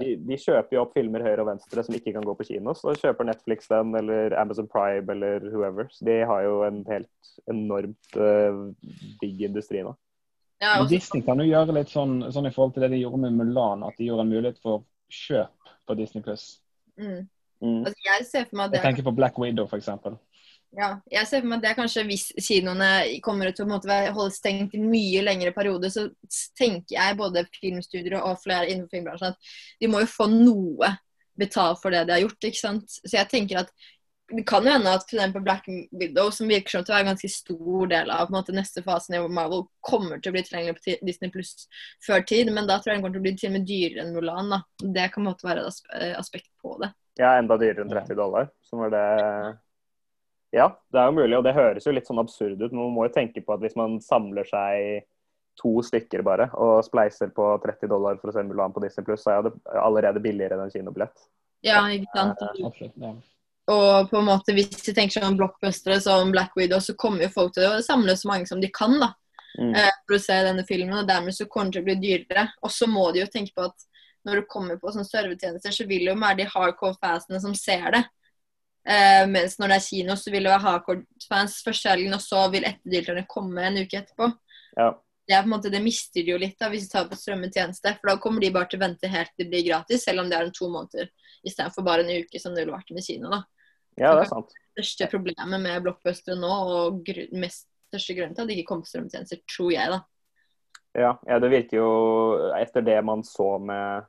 [0.00, 2.74] de, de kjøper jo opp filmer høyre og venstre som ikke kan gå på kino.
[2.76, 5.88] Så kjøper Netflix den, eller Amazon Prime, eller whoever.
[5.94, 8.68] Så de har jo en helt enormt uh,
[9.22, 9.94] big industri nå.
[10.62, 13.22] ja også, Disney kan jo gjøre litt sånn, sånn i forhold til det de gjorde
[13.26, 16.24] med Mulan, at de gjorde en mulighet for kjøp på Disney+.
[17.00, 17.26] mm.
[17.58, 17.82] Mm.
[17.82, 19.88] altså, jeg ser for meg at det Jeg tenker på Black Widow, f.eks.
[20.76, 22.88] Ja, jeg ser for meg at det er kanskje hvis kinoene
[23.24, 26.08] kommer til å holde stengt i mye lengre periode, så
[26.58, 30.92] tenker jeg både filmstudier og flere innenfor filmbransjen at de må jo få noe
[31.38, 32.98] betalt for det de har gjort, ikke sant.
[33.00, 33.72] Så jeg tenker at
[34.28, 35.64] det kan jo hende at eksempel Black
[35.96, 39.16] Widow, som virker som til å være en ganske stor del av måte, neste fasen
[39.16, 41.64] i Marvel, kommer til å bli tilgjengelig på Disney Pluss
[42.04, 44.04] før tid, men da tror jeg den kommer til å bli til og med dyrere
[44.04, 44.52] enn Mulan.
[44.52, 44.60] da.
[44.84, 46.92] Det kan på en måte være et eh, aspekt på det.
[47.16, 48.52] Ja, enda dyrere enn 30 dollar.
[48.68, 49.06] Som var det
[50.54, 52.70] Ja, det er jo mulig, og det høres jo litt sånn absurd ut.
[52.72, 55.04] Men man må jo tenke på at hvis man samler seg
[55.60, 59.24] to stykker bare, og spleiser på 30 dollar for å se Mulan på Disney Pluss,
[59.26, 61.26] så er det allerede billigere enn en kinobillett.
[61.66, 62.38] Ja, ikke sant?
[62.40, 62.94] Absolutt.
[63.02, 63.12] Ja.
[63.68, 67.32] Og på en måte hvis du tenker sånn blockbustere som Black Widow, så kommer jo
[67.34, 69.12] folk til å samle så mange som de kan da,
[69.58, 69.74] Mm.
[69.74, 72.48] eh, for å se denne filmen, og dermed så kommer det til å bli dyrere.
[72.62, 73.74] Og så må de jo tenke på at
[74.24, 77.90] når du kommer på sånne servetjenester, så vil jo være de hardcore fansene som ser
[77.90, 78.04] det.
[78.88, 82.24] Eh, mens når det er kino, så vil det være hardcore fans første helgen, og
[82.24, 84.30] så vil etterdelterne komme en uke etterpå.
[84.78, 84.94] Ja.
[85.28, 87.18] Det, er på en måte, det mister de jo litt da, hvis de tar på
[87.20, 90.22] strømmetjeneste, for da kommer de bare til å vente helt til det blir gratis, selv
[90.22, 91.12] om det er om to måneder
[91.46, 93.30] istedenfor bare en uke som det ville vært med kino.
[93.30, 93.44] da
[93.98, 94.54] ja, det er sant.
[94.78, 98.68] Det største problemet med blockbustere nå, og gru mest største grunnen til at det ikke
[98.70, 100.00] kommer på strømmetjenester, tror jeg, da.
[100.98, 101.88] Ja, ja, det virker jo
[102.56, 104.06] Etter det man så med,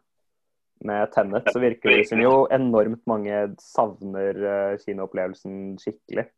[0.85, 6.29] med Tenet, så virker det som jo enormt mange savner eh, kinoopplevelsen skikkelig.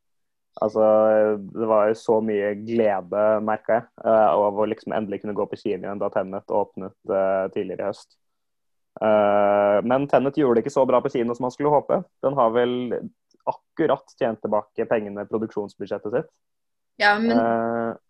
[0.62, 0.86] Altså,
[1.38, 5.46] Det var jo så mye glede, merka jeg, eh, av å liksom endelig kunne gå
[5.48, 8.18] på kino igjen da Tenet åpnet eh, tidligere i høst.
[9.02, 12.02] Men Tenet gjorde det ikke så bra på kino som man skulle håpe.
[12.22, 12.74] Den har vel
[13.48, 16.28] akkurat tjent tilbake pengene, produksjonsbudsjettet sitt.
[17.00, 17.40] Ja, men,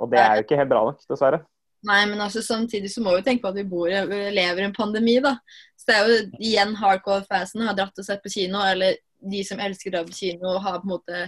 [0.02, 1.44] og det er jo ikke helt bra nok, dessverre.
[1.86, 4.76] nei, men altså, samtidig så må vi tenke på at vi bor, lever i en
[4.76, 5.36] pandemi, da.
[5.82, 9.00] Så det er jo igjen hardcore fansen har dratt og sett på kino, eller
[9.32, 11.24] de som elsker å dra på kino, har på en måte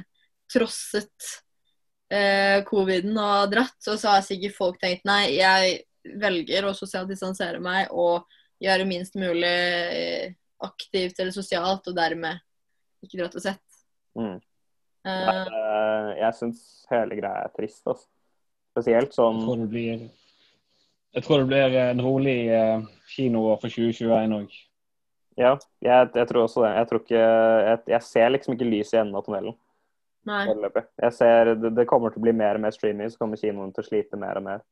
[0.54, 1.30] trosset
[2.14, 3.80] eh, coviden og dratt.
[3.90, 5.82] Og så har sikkert folk tenkt nei, jeg
[6.22, 8.28] velger å sosialt distansere meg og
[8.64, 12.42] gjøre minst mulig eh, aktivt eller sosialt, og dermed
[13.04, 13.80] ikke dratt og sett.
[14.20, 14.38] Mm.
[15.04, 16.62] Eh, Nei, eh, jeg syns
[16.92, 17.82] hele greia er trist.
[17.88, 18.08] Altså.
[18.74, 19.42] Spesielt sånn
[21.14, 24.56] jeg tror det blir en rolig eh, kinoår for 2021 òg.
[25.38, 26.72] Ja, jeg, jeg tror også det.
[26.78, 27.22] Jeg, tror ikke,
[27.68, 29.56] jeg, jeg ser liksom ikke lys i enden av tunnelen.
[30.30, 30.46] nei.
[31.04, 33.74] Jeg ser det, det kommer til å bli mer og mer streaming, så kommer kinoen
[33.76, 34.64] til å slite mer og mer.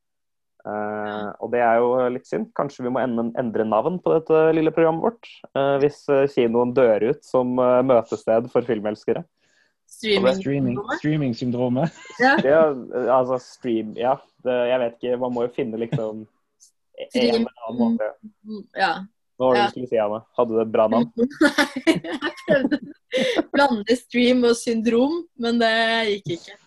[0.62, 2.52] Eh, og det er jo litt synd.
[2.58, 5.30] Kanskje vi må endre, endre navn på dette lille programmet vårt.
[5.58, 6.04] Uh, hvis
[6.36, 9.26] kinoen dør ut som uh, møtested for filmelskere.
[10.02, 10.36] Streaming.
[10.42, 11.98] Streaming, streaming-syndromet.
[12.20, 12.36] Ja.
[12.42, 12.62] Ja,
[13.20, 15.18] altså stream Ja, det, jeg vet ikke.
[15.22, 16.24] Man må jo finne liksom
[17.02, 18.08] en eller annen måte.
[18.78, 18.94] Ja.
[19.38, 19.68] Hva var det Ja.
[19.68, 20.20] du skulle si, Anne?
[20.38, 21.12] Hadde du et bra navn?
[21.18, 22.80] Nei, jeg prøvde
[23.42, 25.72] å blande stream og syndrom, men det
[26.12, 26.58] gikk ikke.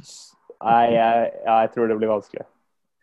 [0.64, 2.46] Nei, jeg, ja, jeg tror det blir vanskelig.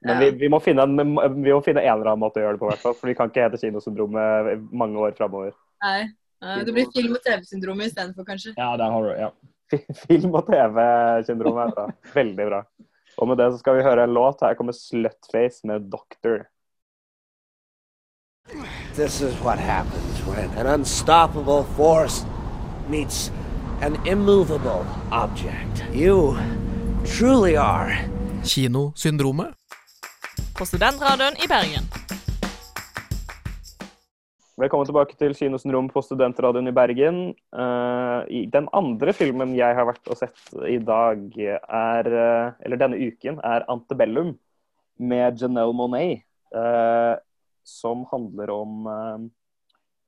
[0.02, 0.20] Men Ja.
[0.24, 2.64] vi, vi, må finne en, vi må finne en eller annen måte å gjøre det
[2.64, 2.96] på, hvert fall.
[2.98, 5.52] For vi kan ikke hete Kinosyndromet mange år framover.
[5.84, 6.08] Nei.
[6.42, 8.56] Nei, Det blir film- og TV-syndromet istedenfor, kanskje.
[8.58, 9.28] Ja, det har du ja.
[9.72, 10.78] Fi- film- og TV
[11.28, 11.88] syndrom er bra.
[12.14, 12.62] Veldig bra.
[13.18, 14.42] Og med det så skal vi høre en låt.
[14.44, 16.46] Her kommer Slutface med 'Doctor'.
[18.96, 22.26] This is what happens when an unstoppable force
[22.90, 23.32] meets
[23.82, 25.86] an immovable object.
[25.94, 26.36] You
[27.06, 27.92] truly are.
[28.46, 29.48] Kinosyndromet.
[30.58, 31.84] På Studentradioen i Bergen.
[34.62, 37.16] Velkommen tilbake til Kinosen rom på Studentradioen i Bergen.
[37.50, 42.78] Uh, i den andre filmen jeg har vært og sett i dag, er, uh, eller
[42.78, 44.36] denne uken, er 'Antebellum'
[45.02, 46.22] med Janelle Monet.
[46.54, 47.18] Uh,
[47.64, 49.30] som handler om eh,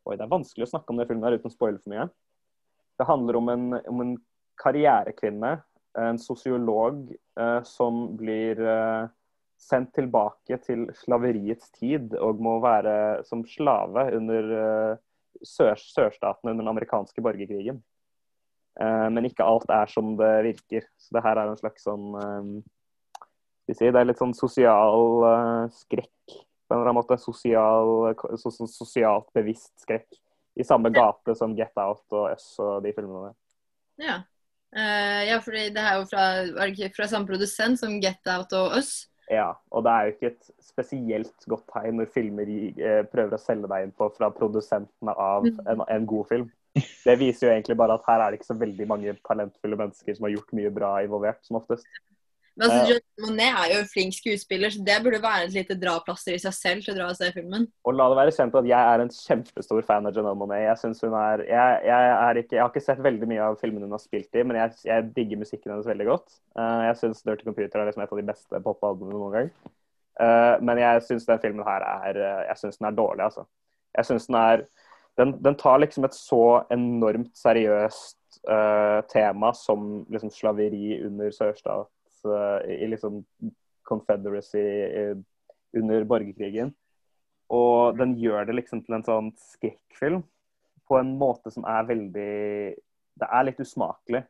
[0.03, 2.09] Oi, det er vanskelig å snakke om den filmen her uten å spoile for mye.
[2.99, 4.15] Det handler om en, om en
[4.59, 5.51] karrierekvinne,
[5.95, 7.05] en sosiolog,
[7.39, 9.05] eh, som blir eh,
[9.63, 15.01] sendt tilbake til slaveriets tid og må være som slave under eh,
[15.43, 17.81] sør sørstatene under den amerikanske borgerkrigen.
[18.81, 20.87] Eh, men ikke alt er som det virker.
[20.99, 22.49] Så det her er en slags sånn eh,
[23.71, 25.23] Det er litt sånn sosial
[25.71, 26.35] skrekk
[26.67, 27.19] på en eller annen måte.
[27.21, 30.09] Sosial, so, so, sosialt bevisst skrekk.
[30.59, 33.39] I samme gate som Get Out og Us og de filmene der.
[34.03, 34.19] Ja.
[34.73, 38.77] Uh, ja, fordi det er jo fra, var fra samme produsent som Get Out og
[38.79, 38.93] Us.
[39.31, 43.41] Ja, og det er jo ikke et spesielt godt tegn når filmer eh, prøver å
[43.41, 46.49] selge deg inn på fra produsentene av en, en god film.
[46.73, 50.17] Det viser jo egentlig bare at her er det ikke så veldig mange talentfulle mennesker
[50.17, 51.87] som har gjort mye bra involvert, som oftest.
[52.53, 52.93] Men altså.
[52.93, 56.41] John Monet er jo en flink skuespiller, så det burde være et lite draplaster i
[56.41, 57.65] seg selv til å dra og se filmen.
[57.89, 60.61] Og la det være kjent at jeg er en kjempestor fan av Janelle Monet.
[60.67, 63.57] Jeg, synes hun er, jeg, jeg, er ikke, jeg har ikke sett veldig mye av
[63.61, 66.37] filmene hun har spilt i, men jeg, jeg digger musikken hennes veldig godt.
[66.59, 69.53] Uh, jeg syns Dirty Computer er liksom et av de beste popalbumene noen gang.
[70.21, 73.47] Uh, men jeg syns den filmen her er eh, Jeg synes den er dårlig, altså.
[73.97, 74.67] Jeg syns den er
[75.17, 78.17] den, den tar liksom et så enormt seriøst
[78.49, 81.91] uh, tema som liksom slaveri under sørstat eh,
[82.25, 83.23] i liksom
[83.83, 85.17] Confederacy eh,
[85.77, 86.71] under borgerkrigen.
[87.53, 90.23] Og den gjør det liksom til en sånn skrekkfilm
[90.87, 92.31] på en måte som er veldig
[93.13, 94.23] Det er litt usmakelig,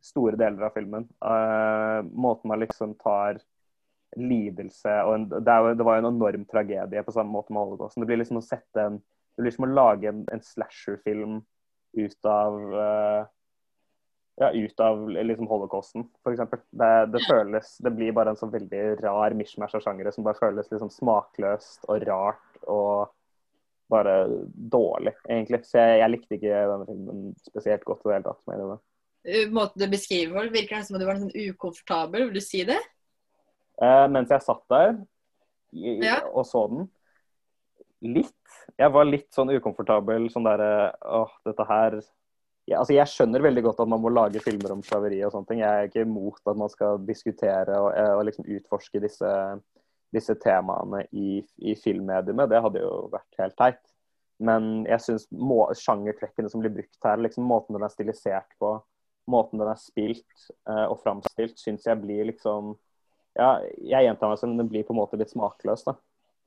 [0.00, 1.04] store deler av filmen.
[1.20, 3.42] Uh, måten man liksom tar
[4.16, 7.60] lidelse og en, det, er det var jo en enorm tragedie på samme måte med
[7.60, 7.98] Holocaust.
[8.00, 9.02] Det blir liksom å sette en
[9.36, 11.42] Det blir som å lage en, en slasherfilm
[11.92, 13.26] ut av eh,
[14.36, 16.42] ja, ut av liksom holocausten, f.eks.
[16.76, 20.36] Det, det føles Det blir bare en så veldig rar mishmash av sjangere som bare
[20.40, 23.12] føles liksom smakløst og rart og
[23.88, 25.62] bare dårlig, egentlig.
[25.64, 28.82] Så jeg, jeg likte ikke denne filmen spesielt godt i det hele tatt.
[29.26, 32.26] Uh, Måten du beskriver folk, virker det som om du var sånn ukomfortabel.
[32.28, 32.80] Vil du si det?
[33.76, 34.94] Eh, mens jeg satt der
[35.76, 36.20] i, Ja.
[36.32, 36.86] og så den
[38.04, 38.58] Litt.
[38.76, 40.26] Jeg var litt sånn ukomfortabel.
[40.30, 41.96] Sånn derre Åh, dette her
[42.66, 45.46] ja, altså Jeg skjønner veldig godt at man må lage filmer om slaveri og sånne
[45.50, 45.60] ting.
[45.62, 49.34] Jeg er ikke imot at man skal diskutere og, eh, og liksom utforske disse,
[50.14, 52.50] disse temaene i, i filmmediumet.
[52.50, 53.84] Det hadde jo vært helt teit.
[54.42, 55.28] Men jeg syns
[55.80, 58.74] sjangertrekkene som blir brukt her, liksom måten den er stilisert på,
[59.30, 62.74] måten den er spilt eh, og framstilt, syns jeg blir liksom
[63.36, 65.98] Ja, jeg gjentar meg selv, men den blir på en måte litt smakløs, da.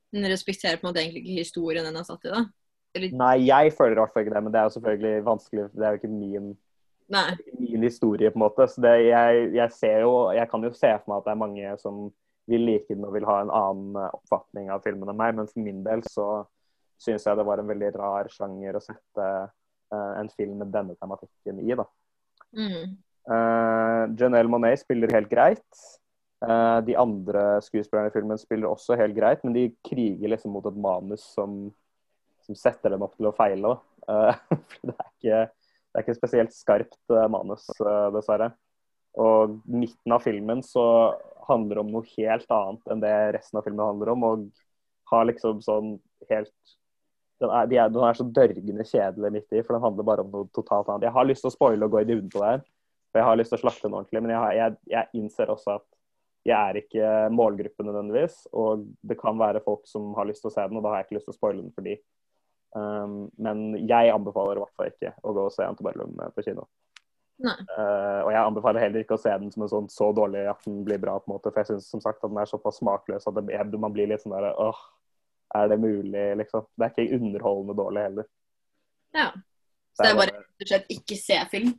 [0.09, 2.47] Den respekterer på en måte egentlig ikke historien den er satt i, da.
[2.97, 5.65] Eller, Nei, jeg føler i hvert fall ikke det, men det er jo selvfølgelig vanskelig.
[5.75, 6.47] Det er jo ikke min,
[7.59, 8.67] min historie, på en måte.
[8.71, 11.43] Så det, jeg, jeg ser jo Jeg kan jo se for meg at det er
[11.43, 12.07] mange som
[12.49, 15.49] vil like den og vil ha en annen eh, oppfatning av filmen enn meg, men
[15.49, 16.29] for min del så
[16.99, 19.27] syns jeg det var en veldig rar sjanger å sette
[19.93, 21.85] uh, en film med denne tematikken i, da.
[22.57, 22.97] Mm.
[23.29, 25.83] Uh, Janelle Monet spiller helt greit.
[26.43, 30.67] Uh, de andre skuespillerne i filmen spiller også helt greit, men de kriger liksom mot
[30.67, 31.69] et manus som,
[32.49, 33.73] som setter dem opp til å feile.
[33.73, 34.09] da.
[34.09, 34.57] Eh,
[34.89, 35.43] det er ikke,
[36.01, 38.51] ikke spesielt skarpt eh, manus, eh, dessverre.
[39.19, 40.83] Og midten av filmen så
[41.49, 44.27] handler om noe helt annet enn det resten av filmen handler om.
[44.27, 44.65] Og
[45.13, 45.97] har liksom sånn
[46.29, 46.53] helt
[47.39, 50.25] den er, de er, den er så dørgende kjedelig midt i, for den handler bare
[50.25, 51.05] om noe totalt annet.
[51.07, 52.65] Jeg har lyst til å spoile og gå i dybden på det her,
[53.07, 54.21] for jeg har lyst til å slakte den ordentlig.
[54.25, 55.85] Men jeg, har, jeg, jeg innser også at
[56.49, 58.41] jeg er ikke målgruppen nødvendigvis.
[58.59, 61.01] Og det kan være folk som har lyst til å se den, og da har
[61.01, 61.95] jeg ikke lyst til å spoile den for de.
[62.77, 66.67] Um, men jeg anbefaler i hvert fall ikke å gå og se Antebellum på kino.
[67.39, 70.65] Uh, og jeg anbefaler heller ikke å se den som en sånn så dårlig at
[70.67, 72.81] den blir bra, på en måte, for jeg syns som sagt at den er såpass
[72.81, 74.81] smakløs at det, man blir litt sånn der åh,
[75.55, 76.67] er det mulig, liksom?
[76.75, 78.27] Det er ikke underholdende dårlig heller.
[79.15, 79.31] Ja.
[79.95, 81.71] Så det er bare rett og slett ikke se film?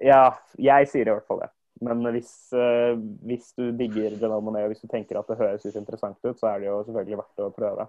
[0.00, 0.22] Ja,
[0.56, 1.50] jeg sier i hvert fall det.
[1.84, 2.94] Men hvis, uh,
[3.26, 6.38] hvis du digger Janelle Monet, og hvis du tenker at det høres ut interessant ut,
[6.38, 7.86] så er det jo selvfølgelig verdt å prøve.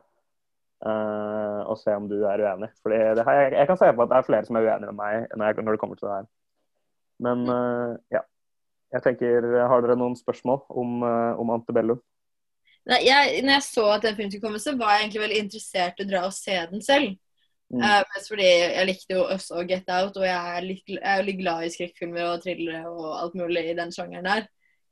[0.79, 2.69] Uh, og se om du er uenig.
[2.83, 4.91] Fordi det her, jeg, jeg kan se på at det er flere som er uenige
[4.91, 6.27] med meg når, jeg, når det kommer til det her.
[7.27, 8.25] Men uh, ja.
[8.89, 11.99] Jeg tenker, Har dere noen spørsmål om, uh, om Antebellum?
[12.89, 15.41] Nei, jeg, når jeg så at den filmen skulle komme, så var jeg egentlig veldig
[15.43, 17.11] interessert i å dra og se den selv.
[17.69, 17.83] Mm.
[17.83, 21.41] Uh, fordi jeg likte jo også Get Out, og jeg er litt, jeg er litt
[21.41, 24.47] glad i skrekkfilmer og thrillere og alt mulig i den sjangeren der.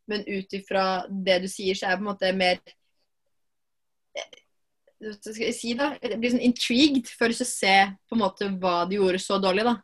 [0.07, 2.61] Men ut ifra det du sier, så er jeg på en måte mer
[4.99, 5.91] skal jeg si, da?
[6.01, 7.75] Jeg blir sånn intrigued for å se
[8.09, 9.75] på en måte hva de gjorde så dårlig, da.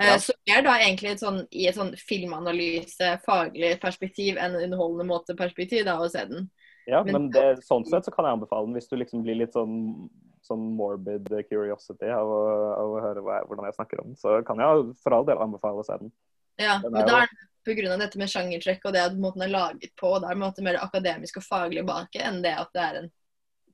[0.00, 0.16] Eh, Ja.
[0.18, 5.36] Så mer da egentlig et sånn, i et sånn filmanalyse, faglig perspektiv enn underholdende måte
[5.36, 6.50] perspektiv da, å se den.
[6.86, 9.36] Ja, Men- men det, sånn sett så kan jeg anbefale den hvis du liksom blir
[9.36, 10.08] litt sånn,
[10.42, 14.16] sånn morbid curiosity av å, av å høre hva hvordan jeg snakker om den.
[14.16, 16.12] Så kan jeg for all del anbefale å se den.
[16.58, 17.28] Ja, Den men er da er
[17.66, 20.32] det av dette med sjangertrekk og det at måten er laget på, og det er
[20.32, 23.10] en mer akademisk og faglig bak enn det at det er en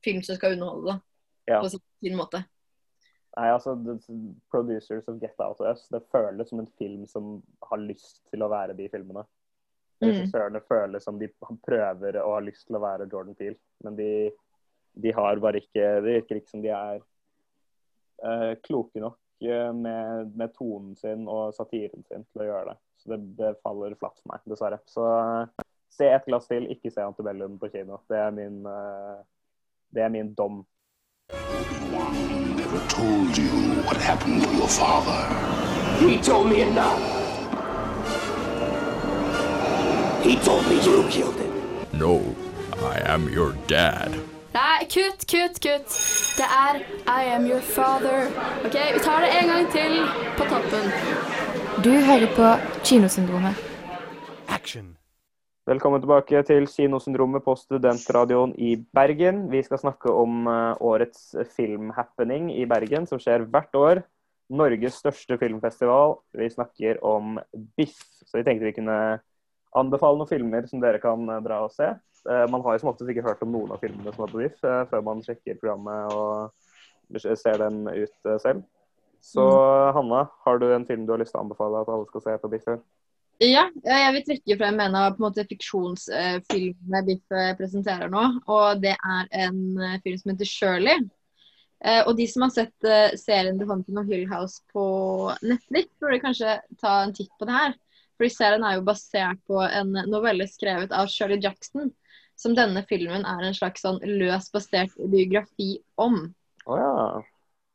[0.07, 0.99] film som skal underholde da,
[1.47, 1.61] Ja.
[1.61, 2.43] på sin, sin måte.
[3.37, 3.99] Nei, altså, the
[4.49, 7.35] Producers of Get Out of Us, det føles som en film som
[7.69, 9.23] har lyst til å være de filmene.
[10.01, 10.07] Mm.
[10.07, 11.29] Regissørene føles som de
[11.65, 14.09] prøver og har lyst til å være Jordan Peele, men de,
[14.97, 16.99] de har bare ikke Det virker ikke som de er
[18.25, 22.77] uh, kloke nok eh, med, med tonen sin og satiren sin til å gjøre det.
[22.97, 24.81] Så det, det faller flatt for meg, dessverre.
[24.89, 28.01] Så eh, se et glass til, ikke se Antibellum på kino.
[28.09, 29.17] Det er min, eh,
[29.93, 30.65] det er min dom.
[32.61, 33.51] Never told you
[33.85, 35.19] what happened to your father.
[35.99, 37.01] He told me enough.
[40.23, 41.53] He told me you killed him.
[41.93, 42.35] No,
[42.93, 44.11] I am your dad.
[44.53, 45.89] Nei, kutt, kutt, kutt.
[46.37, 46.75] Det er
[47.07, 48.27] I am your father.
[48.65, 50.05] OK, vi tar det en gang til
[50.37, 50.91] på toppen.
[51.83, 53.55] Du hører på Kinosyndromet.
[54.47, 54.96] Action.
[55.67, 59.41] Velkommen tilbake til Kinosyndromet på Studentradioen i Bergen.
[59.51, 63.99] Vi skal snakke om eh, årets filmhappening i Bergen, som skjer hvert år.
[64.47, 66.15] Norges største filmfestival.
[66.39, 67.35] Vi snakker om
[67.75, 67.99] Biff.
[68.23, 68.95] Så vi tenkte vi kunne
[69.75, 71.89] anbefale noen filmer som dere kan eh, dra og se.
[72.31, 74.45] Eh, Man har jo som oftest ikke hørt om noen av filmene som er på
[74.45, 78.63] Biff, før man sjekker programmet og ser den ut selv.
[79.19, 79.43] Så
[79.99, 82.39] Hanna, har du en film du har lyst til å anbefale at alle skal se
[82.39, 82.71] på Biff?
[83.37, 88.23] Ja, jeg vil trekke frem en av på en måte fiksjonsfilmene Biff eh, presenterer nå.
[88.49, 91.03] Og det er en eh, film som heter Shirley.
[91.85, 94.87] Eh, Og de som har sett eh, serien The Haunting of Hill House på
[95.45, 97.77] Netflix, burde kanskje ta en titt på det her.
[98.17, 101.91] Fordi serien er jo basert på en novelle skrevet av Shirley Jackson,
[102.37, 106.23] som denne filmen er en slags sånn løs basert biografi om.
[106.65, 107.21] Oh, ja.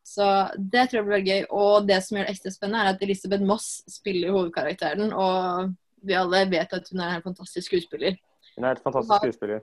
[0.05, 0.27] Så
[0.59, 1.45] det tror jeg blir veldig gøy.
[1.51, 5.13] Og det som gjør det ekstra spennende, er at Elisabeth Moss spiller hovedkarakteren.
[5.15, 8.19] Og vi alle vet at hun er en fantastisk skuespiller.
[8.57, 9.63] Hun er et fantastisk skuespiller.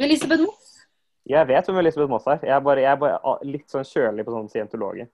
[0.00, 0.72] Elisabeth Moss?
[1.26, 2.42] Jeg vet hvem Elisabeth Moss er.
[2.46, 5.06] Jeg er bare, jeg er bare ah, litt sånn kjølig på sånn scientologi.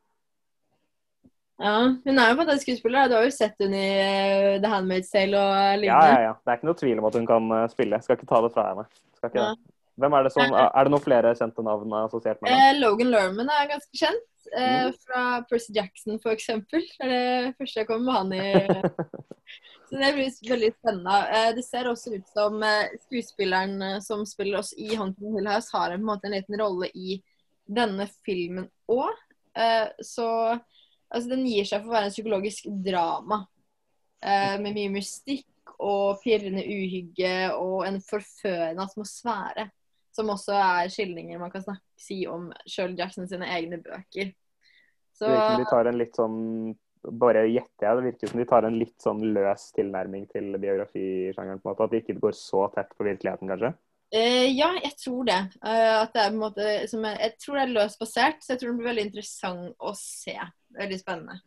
[1.62, 3.10] Ja, hun er jo en fantastisk skuespiller.
[3.10, 6.08] Du har jo sett henne i eh, The Handmaid's Tale og lignende.
[6.08, 6.24] ja, ja.
[6.30, 6.32] ja.
[6.42, 7.98] Det er ikke noe tvil om at hun kan eh, spille.
[7.98, 8.86] Jeg skal ikke ta det fra henne.
[9.18, 9.52] Skal ikke Ja.
[9.52, 9.71] det.
[10.00, 12.60] Hvem er det som, er det noen flere kjente navn assosiert med det?
[12.68, 14.28] Eh, Logan Lerman er ganske kjent.
[14.56, 14.94] Eh, Mm.
[15.04, 16.82] Fra Percy Jackson, for eksempel.
[16.98, 18.92] Det er det første jeg kommer med han i.
[19.88, 21.18] Så det blir veldig spennende.
[21.36, 25.48] Eh, det ser også ut som eh, skuespilleren eh, som spiller oss i Haunting Hill
[25.50, 27.20] House, har en, på en liten rolle i
[27.68, 29.12] denne filmen òg.
[29.54, 33.42] Eh, så altså, den gir seg for å være en psykologisk drama.
[34.22, 35.46] Eh, med mye mystikk
[35.82, 39.68] og pirrende uhygge og en forførende atmosfære.
[40.12, 44.32] Som også er skildringer man kan snakke, si om Shirley Jackson sine egne bøker.
[45.16, 46.40] Så Det virker som de tar en litt sånn
[47.02, 51.58] Bare gjetter jeg, det virker som de tar en litt sånn løs tilnærming til biografisjangeren.
[51.58, 53.72] på en måte, At de ikke går så tett på virkeligheten, kanskje?
[54.12, 55.40] Eh, ja, jeg tror det.
[55.64, 58.38] Uh, at det er på en måte som er, Jeg tror det er løst basert,
[58.44, 60.36] så jeg tror det blir veldig interessant å se.
[60.78, 61.40] Veldig spennende.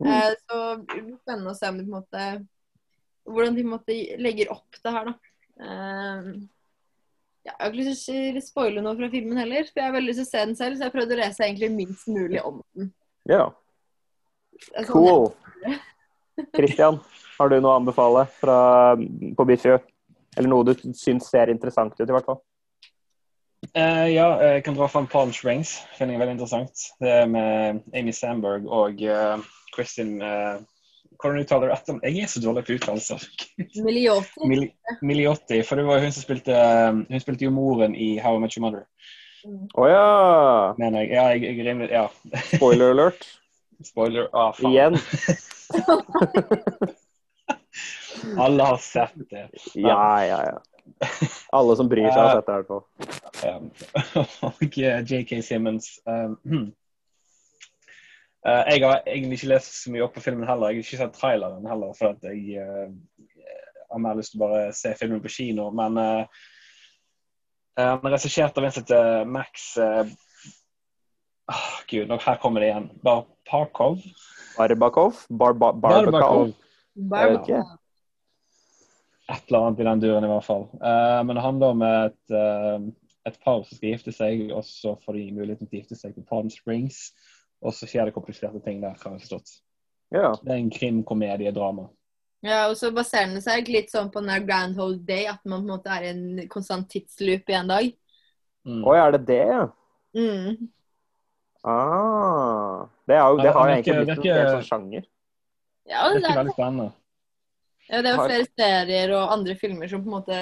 [0.00, 2.28] Eh, så det blir spennende å se om de på en måte
[3.30, 5.14] Hvordan de på en måte legger opp det her, da.
[5.60, 6.22] Ja,
[7.50, 10.12] jeg har ikke lyst til å spoile noe fra filmen heller, for jeg har veldig
[10.12, 12.60] lyst til å se den selv, så jeg prøvde å lese egentlig minst mulig om
[12.76, 12.90] den.
[13.30, 13.46] Ja.
[14.70, 15.30] Sånn Cool.
[16.56, 17.00] Christian,
[17.38, 18.60] har du noe å anbefale fra,
[19.36, 19.76] på Biffy?
[20.38, 22.40] Eller noe du syns ser interessant ut, i hvert fall?
[23.76, 25.76] Uh, ja, jeg kan dra fram Palm Springs.
[25.98, 26.84] Finner jeg veldig interessant.
[27.02, 29.42] Det er med Amy Sandberg og uh,
[29.74, 30.62] Kristin uh,
[31.20, 31.98] Hvordan uttaler du etter?
[32.06, 33.24] Jeg er så dårlig på uttalelser.
[33.84, 34.46] Miliotti.
[34.48, 34.62] Mil
[35.04, 35.58] Miliotti.
[35.66, 38.56] For det var hun som spilte eh, Hun spilte jo moren i How I Met
[38.56, 38.84] Your Mother.
[39.80, 40.08] Å ja!
[40.80, 41.10] Mener jeg.
[41.14, 42.06] Ja, jeg, jeg rimer, Ja.
[42.54, 43.22] Spoiler alert.
[43.90, 44.24] Spoiler.
[44.36, 44.72] Ah, faen.
[44.72, 44.94] Igjen.
[48.40, 49.48] Alle har sett det.
[49.74, 50.62] Ja, ja, ja.
[51.50, 52.84] Alle som bryr seg, har sett det, i hvert fall.
[53.46, 53.70] Um,
[54.50, 56.36] og eh, JK Simmons um,
[58.40, 60.70] jeg har egentlig ikke lest så mye opp på filmen heller.
[60.70, 62.86] Jeg har ikke sett traileren heller, for at jeg eh,
[63.90, 65.68] har mer lyst til å bare se filmen på kino.
[65.76, 66.40] Men uh,
[67.78, 70.08] han er regissert av en som heter Max uh,
[71.50, 72.88] oh, Gud, nå, her kommer det igjen.
[73.04, 74.00] Bar Parkov?
[74.56, 75.20] Barbakov?
[75.28, 76.54] Bar bar Barbakov?
[76.96, 77.62] Jeg vet ikke.
[79.30, 80.66] Et eller annet i den duren, i hvert fall.
[80.82, 84.96] Uh, men det handler om et, uh, et par som skal gifte seg, og så
[85.04, 87.10] får de muligheten til å gifte seg på Palm Springs.
[87.62, 89.50] Og så skjer det kompliserte ting der, har jeg forstått.
[90.14, 90.30] Ja.
[90.42, 91.88] Det er en krimkomediedrama.
[92.42, 95.42] Ja, og så baserer den seg litt sånn på den der Grand Hold Day, at
[95.44, 97.90] man på en måte er i en konstant tidsloop i en dag.
[98.64, 98.80] Mm.
[98.88, 99.66] Oi, er det det, ja?
[100.16, 100.70] Mm.
[101.62, 102.86] Ah.
[103.06, 105.04] Det, er jo, det har jo egentlig blitt en virker- sånn sjanger.
[105.90, 106.92] Ja, Det det er er, veldig spennende.
[107.90, 110.38] ja, det er jo flere serier og andre filmer som på en måte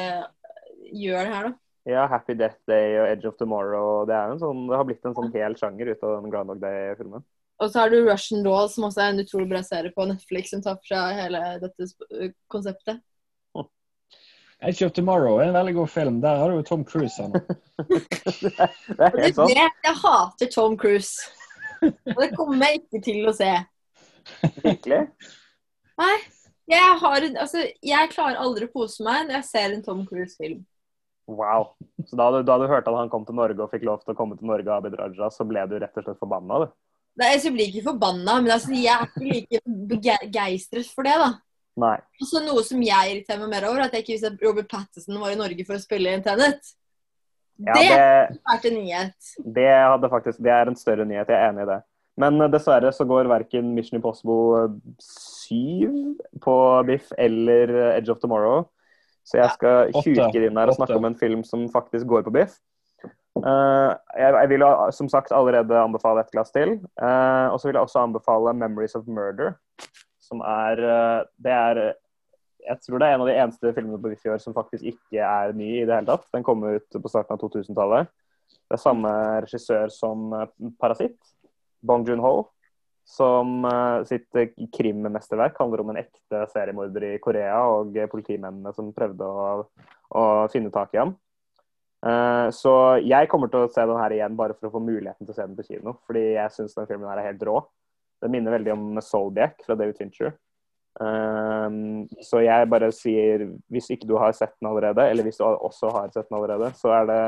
[0.92, 1.52] gjør det her, da.
[1.86, 4.04] Ja, Happy Death Day og Edge of Tomorrow.
[4.08, 6.60] Det, er en sånn, det har blitt en sånn hel sjanger ut av den Groundhog
[6.60, 7.22] Day-filmen.
[7.58, 10.50] Og så har du Russian Doll, som også er en utrolig bra serie på Netflix,
[10.52, 13.00] som tar for seg hele dette sp- konseptet.
[14.60, 16.16] Edge of Tomorrow er en veldig god film.
[16.20, 17.14] Der har du jo Tom Cruise.
[17.22, 17.30] Han.
[17.78, 19.52] Det er helt sant.
[19.54, 21.28] jeg hater Tom Cruise.
[21.82, 23.52] Og det kommer jeg ikke til å se.
[24.64, 25.04] Virkelig.
[26.02, 26.16] Nei.
[26.68, 30.02] Jeg, har, en- altså, jeg klarer aldri å pose meg når jeg ser en Tom
[30.10, 30.64] Cruise-film.
[31.28, 31.74] Wow.
[32.08, 34.14] Så da du, da du hørte at han kom til Norge og fikk lov til
[34.14, 36.72] å komme til Norge av Abid Raja, så ble du rett og slett forbanna, du?
[37.18, 39.60] Nei, jeg blir ikke forbanna, men altså, jeg er ikke like
[39.90, 41.32] begeistret for det, da.
[41.78, 41.96] Nei.
[42.22, 45.20] Også noe som jeg irriterer meg mer over, at jeg ikke visste at Robert Patterson
[45.20, 46.72] var i Norge for å spille i Tenet.
[47.58, 49.30] Ja, det det- vært en nyhet.
[49.42, 49.68] Det,
[50.14, 51.80] faktisk, det er en større nyhet, jeg er enig i det.
[52.18, 56.56] Men eh, dessverre så går verken Mission Impossible 7 på
[56.86, 58.66] Biff eller eh, Edge of Tomorrow.
[59.28, 62.32] Så jeg skal tjuke inn der og snakke om en film som faktisk går på
[62.38, 62.56] Biff.
[63.38, 64.64] Uh, jeg, jeg vil
[64.96, 66.78] som sagt allerede anbefale et glass til.
[66.96, 69.54] Uh, og så vil jeg også anbefale 'Memories of Murder'.
[70.20, 71.92] Som er uh, Det er
[72.68, 74.84] Jeg tror det er en av de eneste filmene på Biff i år som faktisk
[74.84, 76.26] ikke er ny i det hele tatt.
[76.34, 78.08] Den kom ut på starten av 2000-tallet.
[78.68, 79.12] Det er samme
[79.44, 81.32] regissør som eh, 'Parasitt',
[81.80, 82.48] Bong Joon-ho.
[83.08, 88.90] Som eh, sitt eh, krimmesterverk handler om en ekte seriemorder i Korea og politimennene som
[88.96, 89.46] prøvde å,
[90.12, 91.14] å finne tak i ham.
[92.04, 95.24] Eh, så jeg kommer til å se den her igjen bare for å få muligheten
[95.24, 95.96] til å se den på kino.
[96.04, 97.62] Fordi jeg syns den filmen her er helt rå.
[98.20, 100.36] Den minner veldig om Zodiac fra David Fincher.
[100.98, 105.92] Så jeg bare sier, hvis ikke du har sett den allerede, eller hvis du også
[105.94, 107.20] har sett den allerede, så er det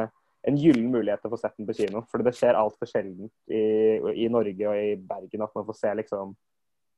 [0.49, 2.05] en gyllen mulighet til å få sett den på kino.
[2.11, 3.62] For det skjer altfor sjelden i,
[4.24, 6.32] i Norge og i Bergen at man får se liksom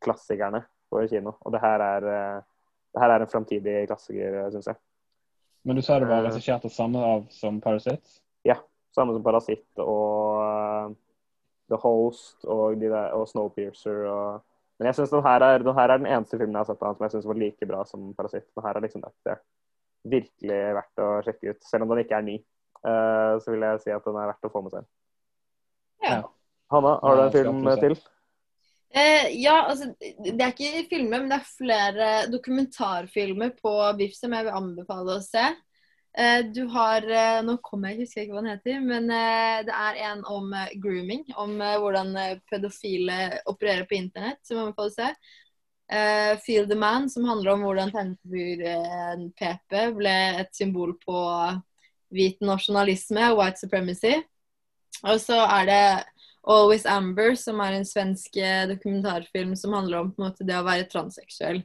[0.02, 1.34] klassikerne på kino.
[1.42, 2.40] Og det her er, eh,
[2.94, 4.80] det her er en framtidig klassiker, syns jeg.
[5.62, 8.18] Men du sa det var regissert av samme av som Parasite?
[8.46, 8.58] Ja.
[8.92, 10.94] Samme som Parasitt og uh,
[11.70, 14.02] The Host og, de der, og Snowpiercer.
[14.10, 14.42] Og...
[14.78, 16.82] Men jeg synes den her, er, den her er den eneste filmen jeg har sett
[16.82, 18.48] av som jeg syns var like bra som Parasitt.
[18.52, 19.40] Den her er liksom up there.
[20.12, 21.62] Virkelig verdt å sjekke ut.
[21.64, 22.44] Selv om den ikke er ny, eh,
[22.82, 24.86] så vil jeg si at den er verdt å få med seg.
[26.02, 26.16] Ja.
[26.72, 27.94] Hanna, har du en film til?
[28.94, 34.34] Eh, ja, altså, det er ikke filmer, men det er flere dokumentarfilmer på VIF som
[34.36, 35.44] jeg vil anbefale å se.
[36.12, 39.62] Eh, du har eh, Nå kommer jeg ikke husker ikke hva den heter, men eh,
[39.64, 41.24] det er en om eh, grooming.
[41.40, 43.18] Om eh, hvordan eh, pedofile
[43.48, 45.08] opererer på internett, som jeg anbefaler å se.
[45.92, 51.16] Eh, Feel the Man, som handler om hvordan tegnefigur PP ble et symbol på
[52.12, 54.18] hvit nasjonalisme white supremacy.
[55.02, 55.84] Og så er det
[56.42, 60.90] Always Amber, som er en svensk eh, dokumentarfilm som handler om måte, det å være
[60.90, 61.62] transseksuell.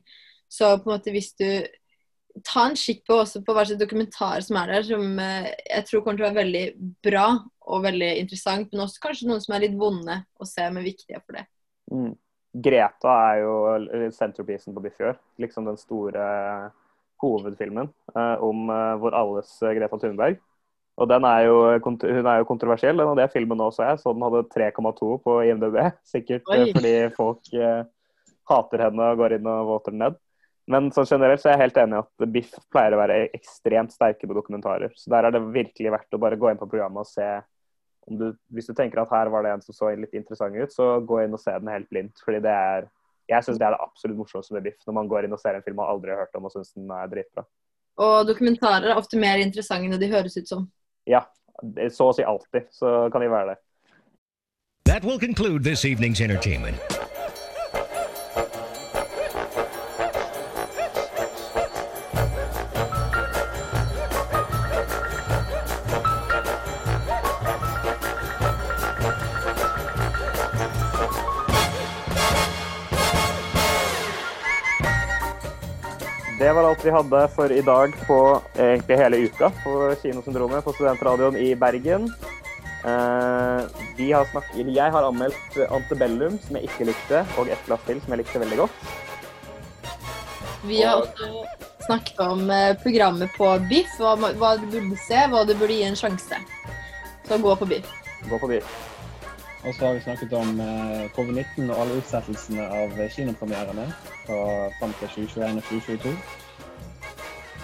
[0.47, 1.49] Så på en måte hvis du
[2.45, 5.85] Ta en kikk på også på hva slags dokumentar som er der, som eh, jeg
[5.87, 6.65] tror kommer til å være veldig
[7.07, 7.23] bra
[7.65, 11.17] og veldig interessant, men også kanskje noen som er litt vonde å se, men viktige
[11.23, 11.47] for det.
[11.89, 12.11] Mm.
[12.67, 13.55] Greta er jo
[14.13, 15.17] centerpiecen på Biff i år.
[15.41, 16.27] Liksom den store
[17.21, 20.39] hovedfilmen eh, om eh, vår alles eh, Greta Thunberg.
[20.97, 23.99] Og den er jo, hun er jo kontroversiell, den, og det filmen også er.
[24.01, 25.77] Så den hadde 3,2 på IMDb.
[26.13, 26.71] Sikkert Oi.
[26.73, 27.83] fordi folk eh,
[28.49, 30.17] hater henne og går inn og voter den ned.
[30.67, 33.93] Men sånn generelt så er jeg helt enig i at Biff pleier å være ekstremt
[33.95, 34.91] sterke på dokumentarer.
[34.99, 37.27] Så der er det virkelig verdt å bare gå inn på programmet og se
[38.07, 40.71] om du, Hvis du tenker at her var det en som så litt interessant ut,
[40.71, 42.21] så gå inn og se den helt blindt.
[42.23, 42.87] Fordi det er
[43.27, 44.79] Jeg syns det er det absolutt morsomste med Biff.
[44.87, 46.73] Når man går inn og ser en film man aldri har hørt om og syns
[46.75, 47.43] den er dritbra.
[47.97, 50.67] Og dokumentarer er ofte mer interessante enn de høres ut som.
[51.09, 51.25] Ja.
[51.89, 53.59] Så å si alltid så kan de være det.
[54.87, 56.96] That will conclude this evening's entertainment.
[76.37, 78.17] Det var alt vi hadde for i dag på
[78.53, 79.71] egentlig hele uka på
[80.01, 82.05] Kinosyndromet på Studentradioen i Bergen.
[82.85, 83.63] Eh,
[83.97, 87.97] vi har snakket, jeg har anmeldt Antebellum, som jeg ikke likte, og et glass til,
[88.03, 88.85] som jeg likte veldig godt.
[90.69, 91.31] Vi har også
[91.87, 95.89] snakket om eh, programmet på Biff, hva, hva du burde se, hva du burde gi
[95.89, 96.37] en sjanse.
[97.25, 97.89] Så gå på Biff.
[98.29, 98.96] Gå på Biff.
[99.65, 103.87] Og så har vi snakket om eh, covid-19 og alle utsettelsene av kinopremierene
[104.25, 104.41] fra
[104.77, 106.11] fram til 2021 og 2022.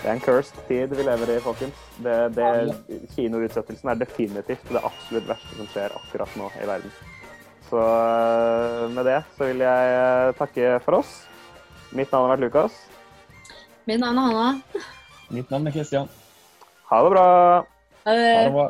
[0.03, 1.83] Det er en cursed tid vi lever i, folkens.
[2.03, 2.47] Det, det,
[3.13, 6.95] kinoutsettelsen er definitivt det absolutt verste som skjer akkurat nå i verden.
[7.69, 11.13] Så eh, med det så vil jeg eh, takke for oss.
[11.93, 12.81] Mitt navn har vært Lukas.
[13.87, 14.83] Mitt navn er Hanna.
[15.29, 16.11] Mitt navn er Christian.
[16.89, 17.29] Ha det bra!
[18.03, 18.27] Ha det.
[18.33, 18.67] Ha det bra.